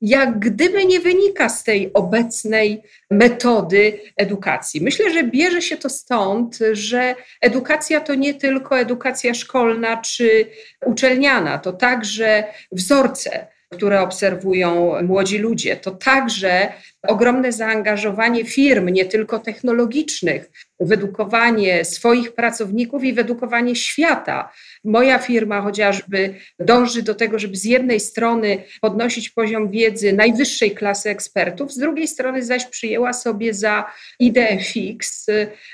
jak 0.00 0.38
gdyby 0.38 0.86
nie 0.86 1.00
wynika 1.00 1.48
z 1.48 1.64
tej 1.64 1.92
obecnej 1.92 2.82
metody 3.10 4.00
edukacji. 4.16 4.80
Myślę, 4.80 5.12
że 5.12 5.24
bierze 5.24 5.62
się 5.62 5.76
to 5.76 5.90
stąd, 5.90 6.58
że 6.72 7.14
edukacja 7.40 8.00
to 8.00 8.14
nie 8.14 8.34
tylko 8.34 8.78
edukacja 8.78 9.34
szkolna 9.34 9.96
czy 9.96 10.46
uczelniana, 10.86 11.58
to 11.58 11.72
także 11.72 12.44
wzorce 12.72 13.46
które 13.74 14.00
obserwują 14.00 15.02
młodzi 15.02 15.38
ludzie. 15.38 15.76
To 15.76 15.90
także 15.90 16.72
ogromne 17.08 17.52
zaangażowanie 17.52 18.44
firm, 18.44 18.88
nie 18.88 19.04
tylko 19.04 19.38
technologicznych, 19.38 20.50
w 20.80 20.92
edukowanie 20.92 21.84
swoich 21.84 22.34
pracowników 22.34 23.04
i 23.04 23.12
w 23.12 23.18
edukowanie 23.18 23.76
świata. 23.76 24.52
Moja 24.84 25.18
firma 25.18 25.60
chociażby 25.60 26.34
dąży 26.58 27.02
do 27.02 27.14
tego, 27.14 27.38
żeby 27.38 27.56
z 27.56 27.64
jednej 27.64 28.00
strony 28.00 28.62
podnosić 28.80 29.30
poziom 29.30 29.70
wiedzy 29.70 30.12
najwyższej 30.12 30.70
klasy 30.70 31.10
ekspertów, 31.10 31.72
z 31.72 31.78
drugiej 31.78 32.08
strony 32.08 32.42
zaś 32.42 32.66
przyjęła 32.66 33.12
sobie 33.12 33.54
za 33.54 33.84
ideę 34.20 34.58
fix 34.58 35.26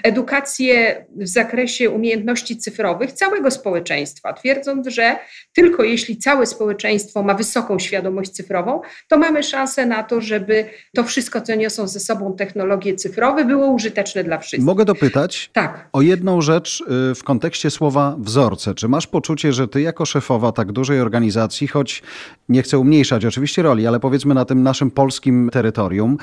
edukację 0.05 1.05
w 1.17 1.29
zakresie 1.29 1.91
umiejętności 1.91 2.57
cyfrowych 2.57 3.13
całego 3.13 3.51
społeczeństwa, 3.51 4.33
twierdząc, 4.33 4.89
że 4.89 5.17
tylko 5.53 5.85
jeśli 5.85 6.17
całe 6.17 6.47
społeczeństwo 6.47 7.23
ma 7.23 7.35
wysoką 7.35 7.79
świadomość 7.79 8.31
cyfrową, 8.31 8.81
to 9.09 9.19
mamy 9.19 9.43
szansę 9.43 9.87
na 9.87 10.03
to, 10.03 10.21
żeby 10.21 10.65
to 10.95 11.05
wszystko, 11.05 11.20
co 11.23 11.55
niosą 11.55 11.89
ze 11.89 12.01
sobą 12.01 12.33
technologie 12.33 12.95
cyfrowe, 12.95 13.45
było 13.45 13.67
użyteczne 13.67 14.25
dla 14.25 14.39
wszystkich. 14.39 14.65
Mogę 14.65 14.85
dopytać 14.85 15.51
tak. 15.53 15.89
o 15.93 16.03
jedną 16.03 16.41
rzecz 16.41 16.81
y, 17.11 17.15
w 17.15 17.25
kontekście 17.25 17.71
słowa 17.71 18.17
wzorce. 18.19 18.75
Czy 18.75 18.89
masz 18.89 19.07
poczucie, 19.07 19.53
że 19.53 19.69
ty 19.69 19.81
jako 19.81 20.07
szefowa 20.07 20.53
tak 20.53 20.73
dużej 20.73 21.01
organizacji, 21.01 21.69
choć 21.69 22.03
nie 22.49 22.63
chcę 22.63 22.79
umniejszać 22.79 23.25
oczywiście 23.25 23.63
roli, 23.63 23.87
ale 23.87 24.01
powiedzmy 24.01 24.35
na 24.35 24.45
tym 24.45 24.63
naszym 24.63 24.91
polskim 24.91 25.51
terytorium, 25.53 26.17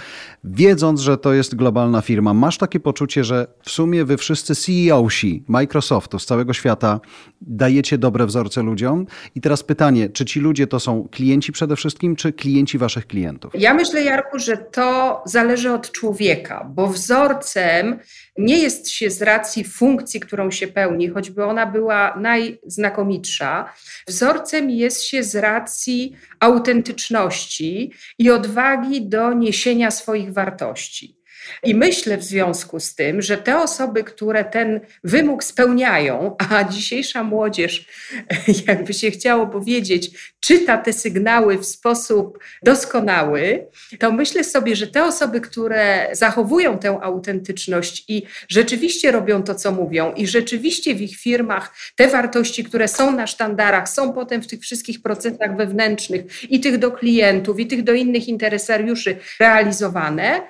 wiedząc, 0.43 1.01
że 1.01 1.17
to 1.17 1.33
jest 1.33 1.55
globalna 1.55 2.01
firma, 2.01 2.33
masz 2.33 2.57
takie 2.57 2.79
poczucie, 2.79 3.23
że 3.23 3.47
w 3.61 3.71
sumie 3.71 4.05
wy 4.05 4.17
wszyscy 4.17 4.55
CEO-si 4.55 5.43
Microsoftu 5.47 6.19
z 6.19 6.25
całego 6.25 6.53
świata 6.53 6.99
dajecie 7.41 7.97
dobre 7.97 8.25
wzorce 8.25 8.63
ludziom? 8.63 9.05
I 9.35 9.41
teraz 9.41 9.63
pytanie, 9.63 10.09
czy 10.09 10.25
ci 10.25 10.39
ludzie 10.39 10.67
to 10.67 10.79
są 10.79 11.07
klienci 11.11 11.51
przede 11.51 11.75
wszystkim, 11.75 12.15
czy 12.15 12.33
klienci 12.33 12.77
waszych 12.77 13.07
klientów? 13.07 13.51
Ja 13.55 13.73
myślę, 13.73 14.03
Jarku, 14.03 14.39
że 14.39 14.57
to 14.57 14.86
zależy 15.25 15.71
od 15.71 15.91
człowieka, 15.91 16.69
bo 16.69 16.87
wzorcem 16.87 17.99
nie 18.37 18.59
jest 18.59 18.89
się 18.89 19.09
z 19.09 19.21
racji 19.21 19.63
funkcji, 19.63 20.19
którą 20.19 20.51
się 20.51 20.67
pełni, 20.67 21.07
choćby 21.07 21.45
ona 21.45 21.65
była 21.65 22.15
najznakomitsza. 22.19 23.73
Wzorcem 24.07 24.69
jest 24.69 25.03
się 25.03 25.23
z 25.23 25.35
racji 25.35 26.15
autentyczności 26.39 27.91
i 28.19 28.31
odwagi 28.31 29.01
do 29.09 29.33
niesienia 29.33 29.91
swoich 29.91 30.33
wartości. 30.33 31.17
I 31.63 31.75
myślę 31.75 32.17
w 32.17 32.23
związku 32.23 32.79
z 32.79 32.95
tym, 32.95 33.21
że 33.21 33.37
te 33.37 33.59
osoby, 33.59 34.03
które 34.03 34.45
ten 34.45 34.79
wymóg 35.03 35.43
spełniają, 35.43 36.35
a 36.49 36.63
dzisiejsza 36.63 37.23
młodzież, 37.23 37.85
jakby 38.67 38.93
się 38.93 39.11
chciało 39.11 39.47
powiedzieć, 39.47 40.11
czyta 40.39 40.77
te 40.77 40.93
sygnały 40.93 41.57
w 41.57 41.65
sposób 41.65 42.39
doskonały, 42.63 43.67
to 43.99 44.11
myślę 44.11 44.43
sobie, 44.43 44.75
że 44.75 44.87
te 44.87 45.03
osoby, 45.03 45.41
które 45.41 46.09
zachowują 46.11 46.77
tę 46.77 46.99
autentyczność 47.01 48.03
i 48.07 48.23
rzeczywiście 48.49 49.11
robią 49.11 49.43
to, 49.43 49.55
co 49.55 49.71
mówią, 49.71 50.13
i 50.13 50.27
rzeczywiście 50.27 50.95
w 50.95 51.01
ich 51.01 51.17
firmach 51.17 51.73
te 51.95 52.07
wartości, 52.07 52.63
które 52.63 52.87
są 52.87 53.11
na 53.11 53.27
sztandarach, 53.27 53.89
są 53.89 54.13
potem 54.13 54.41
w 54.41 54.47
tych 54.47 54.61
wszystkich 54.61 55.01
procesach 55.01 55.57
wewnętrznych 55.57 56.43
i 56.51 56.59
tych 56.59 56.77
do 56.77 56.91
klientów, 56.91 57.59
i 57.59 57.67
tych 57.67 57.83
do 57.83 57.93
innych 57.93 58.27
interesariuszy 58.27 59.17
realizowane, 59.39 60.41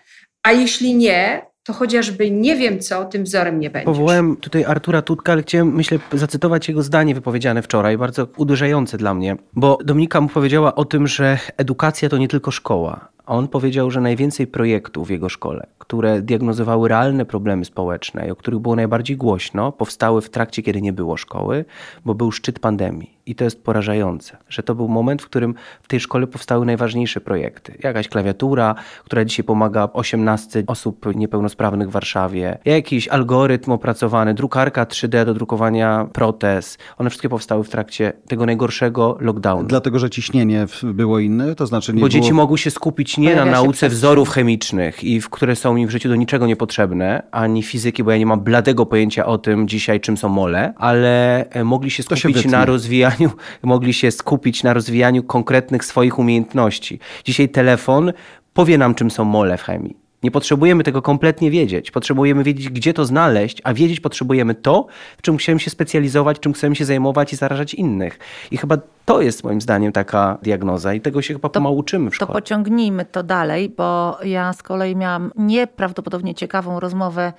a 0.47 0.51
jeśli 0.51 0.95
nie, 0.95 1.45
to 1.63 1.73
chociażby 1.73 2.31
nie 2.31 2.55
wiem 2.55 2.79
co, 2.79 3.05
tym 3.05 3.23
wzorem 3.23 3.59
nie 3.59 3.69
będzie. 3.69 3.85
Powołałem 3.85 4.35
tutaj 4.35 4.65
Artura 4.65 5.01
Tutka, 5.01 5.31
ale 5.31 5.41
chciałem, 5.41 5.75
myślę, 5.75 5.99
zacytować 6.13 6.67
jego 6.67 6.83
zdanie 6.83 7.15
wypowiedziane 7.15 7.61
wczoraj, 7.61 7.97
bardzo 7.97 8.27
uderzające 8.37 8.97
dla 8.97 9.13
mnie, 9.13 9.35
bo 9.53 9.77
Dominika 9.83 10.21
mu 10.21 10.29
powiedziała 10.29 10.75
o 10.75 10.85
tym, 10.85 11.07
że 11.07 11.39
edukacja 11.57 12.09
to 12.09 12.17
nie 12.17 12.27
tylko 12.27 12.51
szkoła. 12.51 13.09
On 13.27 13.47
powiedział, 13.47 13.91
że 13.91 14.01
najwięcej 14.01 14.47
projektów 14.47 15.07
w 15.07 15.11
jego 15.11 15.29
szkole, 15.29 15.67
które 15.77 16.21
diagnozowały 16.21 16.89
realne 16.89 17.25
problemy 17.25 17.65
społeczne 17.65 18.27
i 18.27 18.31
o 18.31 18.35
których 18.35 18.59
było 18.59 18.75
najbardziej 18.75 19.17
głośno, 19.17 19.71
powstały 19.71 20.21
w 20.21 20.29
trakcie, 20.29 20.63
kiedy 20.63 20.81
nie 20.81 20.93
było 20.93 21.17
szkoły, 21.17 21.65
bo 22.05 22.15
był 22.15 22.31
szczyt 22.31 22.59
pandemii. 22.59 23.17
I 23.25 23.35
to 23.35 23.43
jest 23.43 23.63
porażające, 23.63 24.37
że 24.49 24.63
to 24.63 24.75
był 24.75 24.87
moment, 24.87 25.21
w 25.21 25.25
którym 25.25 25.55
w 25.81 25.87
tej 25.87 25.99
szkole 25.99 26.27
powstały 26.27 26.65
najważniejsze 26.65 27.21
projekty. 27.21 27.77
Jakaś 27.83 28.07
klawiatura, 28.07 28.75
która 29.05 29.25
dzisiaj 29.25 29.43
pomaga 29.43 29.89
18 29.93 30.63
osób 30.67 31.15
niepełnosprawnych 31.15 31.89
w 31.89 31.91
Warszawie, 31.91 32.57
jakiś 32.65 33.07
algorytm 33.07 33.71
opracowany, 33.71 34.33
drukarka 34.33 34.85
3D 34.85 35.25
do 35.25 35.33
drukowania 35.33 36.07
protez. 36.13 36.77
One 36.97 37.09
wszystkie 37.09 37.29
powstały 37.29 37.63
w 37.63 37.69
trakcie 37.69 38.13
tego 38.27 38.45
najgorszego 38.45 39.17
lockdownu. 39.19 39.67
Dlatego, 39.67 39.99
że 39.99 40.09
ciśnienie 40.09 40.65
było 40.83 41.19
inne, 41.19 41.55
to 41.55 41.67
znaczy 41.67 41.93
nie 41.93 41.99
Bo 42.01 42.07
było... 42.07 42.09
dzieci 42.09 42.33
mogły 42.33 42.57
się 42.57 42.71
skupić 42.71 43.16
nie 43.17 43.35
na 43.35 43.45
nauce 43.45 43.89
wzorów 43.89 44.29
chemicznych, 44.29 45.03
i 45.03 45.21
w 45.21 45.29
które 45.29 45.55
są 45.55 45.75
im 45.75 45.87
w 45.87 45.91
życiu 45.91 46.09
do 46.09 46.15
niczego 46.15 46.47
niepotrzebne, 46.47 47.23
ani 47.31 47.63
fizyki, 47.63 48.03
bo 48.03 48.11
ja 48.11 48.17
nie 48.17 48.25
mam 48.25 48.39
bladego 48.39 48.85
pojęcia 48.85 49.25
o 49.25 49.37
tym 49.37 49.67
dzisiaj, 49.67 50.01
czym 50.01 50.17
są 50.17 50.29
mole, 50.29 50.73
ale 50.77 51.45
e, 51.49 51.63
mogli 51.63 51.91
się 51.91 52.03
skupić 52.03 52.41
się 52.41 52.49
na 52.49 52.65
rozwijaniu 52.65 53.31
mogli 53.63 53.93
się 53.93 54.11
skupić 54.11 54.63
na 54.63 54.73
rozwijaniu 54.73 55.23
konkretnych 55.23 55.85
swoich 55.85 56.19
umiejętności. 56.19 56.99
Dzisiaj 57.25 57.49
telefon 57.49 58.13
powie 58.53 58.77
nam, 58.77 58.95
czym 58.95 59.11
są 59.11 59.25
mole 59.25 59.57
w 59.57 59.61
chemii. 59.61 60.06
Nie 60.23 60.31
potrzebujemy 60.31 60.83
tego 60.83 61.01
kompletnie 61.01 61.51
wiedzieć. 61.51 61.91
Potrzebujemy 61.91 62.43
wiedzieć, 62.43 62.69
gdzie 62.69 62.93
to 62.93 63.05
znaleźć, 63.05 63.61
a 63.63 63.73
wiedzieć 63.73 63.99
potrzebujemy 63.99 64.55
to, 64.55 64.87
w 65.17 65.21
czym 65.21 65.37
chcemy 65.37 65.59
się 65.59 65.69
specjalizować, 65.69 66.39
czym 66.39 66.53
chcemy 66.53 66.75
się 66.75 66.85
zajmować 66.85 67.33
i 67.33 67.35
zarażać 67.35 67.73
innych. 67.73 68.19
I 68.51 68.57
chyba 68.57 68.77
to 69.05 69.21
jest 69.21 69.43
moim 69.43 69.61
zdaniem 69.61 69.91
taka 69.91 70.37
diagnoza 70.41 70.93
i 70.93 71.01
tego 71.01 71.21
się 71.21 71.33
chyba 71.33 71.49
to, 71.49 71.53
pomału 71.53 71.77
uczymy 71.77 72.11
w 72.11 72.15
szkole. 72.15 72.27
To 72.27 72.33
pociągnijmy 72.33 73.05
to 73.05 73.23
dalej, 73.23 73.69
bo 73.69 74.17
ja 74.23 74.53
z 74.53 74.63
kolei 74.63 74.95
miałam 74.95 75.31
nieprawdopodobnie 75.35 76.35
ciekawą 76.35 76.79
rozmowę 76.79 77.33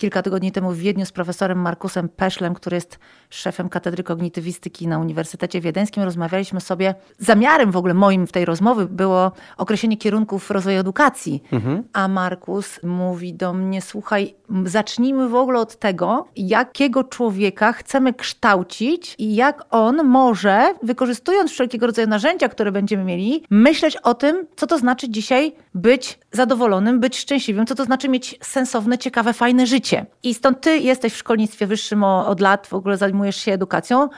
kilka 0.00 0.22
tygodni 0.22 0.52
temu 0.52 0.72
w 0.72 0.78
Wiedniu 0.78 1.06
z 1.06 1.12
profesorem 1.12 1.58
Markusem 1.58 2.08
Peszlem, 2.08 2.54
który 2.54 2.74
jest 2.74 2.98
szefem 3.30 3.68
Katedry 3.68 4.02
Kognitywistyki 4.02 4.88
na 4.88 4.98
Uniwersytecie 4.98 5.60
Wiedeńskim. 5.60 6.02
Rozmawialiśmy 6.02 6.60
sobie, 6.60 6.94
zamiarem 7.18 7.70
w 7.70 7.76
ogóle 7.76 7.94
moim 7.94 8.26
w 8.26 8.32
tej 8.32 8.44
rozmowy 8.44 8.86
było 8.86 9.32
określenie 9.56 9.96
kierunków 9.96 10.50
rozwoju 10.50 10.80
edukacji. 10.80 11.42
Mhm. 11.52 11.82
A 11.92 12.08
Markus 12.08 12.82
mówi 12.82 13.34
do 13.34 13.52
mnie, 13.52 13.82
słuchaj, 13.82 14.34
zacznijmy 14.64 15.28
w 15.28 15.34
ogóle 15.34 15.60
od 15.60 15.76
tego, 15.76 16.28
jakiego 16.36 17.04
człowieka 17.04 17.72
chcemy 17.72 18.14
kształcić 18.14 19.14
i 19.18 19.34
jak 19.34 19.64
on 19.70 20.04
może, 20.04 20.74
wykorzystując 20.82 21.50
wszelkiego 21.50 21.86
rodzaju 21.86 22.08
narzędzia, 22.08 22.48
które 22.48 22.72
będziemy 22.72 23.04
mieli, 23.04 23.44
myśleć 23.50 23.96
o 23.96 24.14
tym, 24.14 24.46
co 24.56 24.66
to 24.66 24.78
znaczy 24.78 25.08
dzisiaj 25.08 25.52
być 25.74 26.18
zadowolonym, 26.32 27.00
być 27.00 27.18
szczęśliwym, 27.18 27.66
co 27.66 27.74
to 27.74 27.84
znaczy 27.84 28.08
mieć 28.08 28.38
sensowne, 28.42 28.98
ciekawe, 28.98 29.32
fajne 29.32 29.66
życie. 29.66 29.89
I 30.22 30.34
stąd 30.34 30.60
ty 30.60 30.78
jesteś 30.78 31.12
w 31.12 31.16
szkolnictwie 31.16 31.66
wyższym 31.66 32.04
od 32.04 32.40
lat, 32.40 32.66
w 32.66 32.74
ogóle 32.74 32.96
zajmujesz 32.96 33.36
się 33.36 33.52
edukacją. 33.52 34.08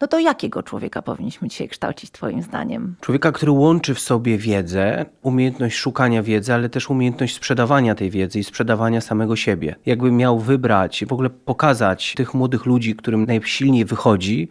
No 0.00 0.08
to 0.08 0.18
jakiego 0.18 0.62
człowieka 0.62 1.02
powinniśmy 1.02 1.48
dzisiaj 1.48 1.68
kształcić, 1.68 2.10
Twoim 2.10 2.42
zdaniem? 2.42 2.94
Człowieka, 3.00 3.32
który 3.32 3.52
łączy 3.52 3.94
w 3.94 4.00
sobie 4.00 4.38
wiedzę, 4.38 5.06
umiejętność 5.22 5.76
szukania 5.76 6.22
wiedzy, 6.22 6.54
ale 6.54 6.68
też 6.68 6.90
umiejętność 6.90 7.34
sprzedawania 7.34 7.94
tej 7.94 8.10
wiedzy 8.10 8.38
i 8.38 8.44
sprzedawania 8.44 9.00
samego 9.00 9.36
siebie. 9.36 9.76
Jakby 9.86 10.12
miał 10.12 10.38
wybrać, 10.38 11.04
w 11.08 11.12
ogóle 11.12 11.30
pokazać 11.30 12.14
tych 12.16 12.34
młodych 12.34 12.66
ludzi, 12.66 12.94
którym 12.94 13.26
najsilniej 13.26 13.84
wychodzi, 13.84 14.48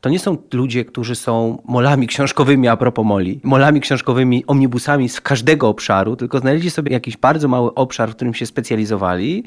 to 0.00 0.08
nie 0.08 0.18
są 0.18 0.36
ludzie, 0.52 0.84
którzy 0.84 1.14
są 1.14 1.62
molami 1.64 2.06
książkowymi 2.06 2.68
a 2.68 2.76
propos 2.76 3.04
moli, 3.04 3.40
molami 3.44 3.80
książkowymi, 3.80 4.44
omnibusami 4.46 5.08
z 5.08 5.20
każdego 5.20 5.68
obszaru, 5.68 6.16
tylko 6.16 6.38
znaleźli 6.38 6.70
sobie 6.70 6.92
jakiś 6.92 7.16
bardzo 7.16 7.48
mały 7.48 7.74
obszar, 7.74 8.10
w 8.10 8.14
którym 8.14 8.34
się 8.34 8.46
specjalizowali, 8.46 9.44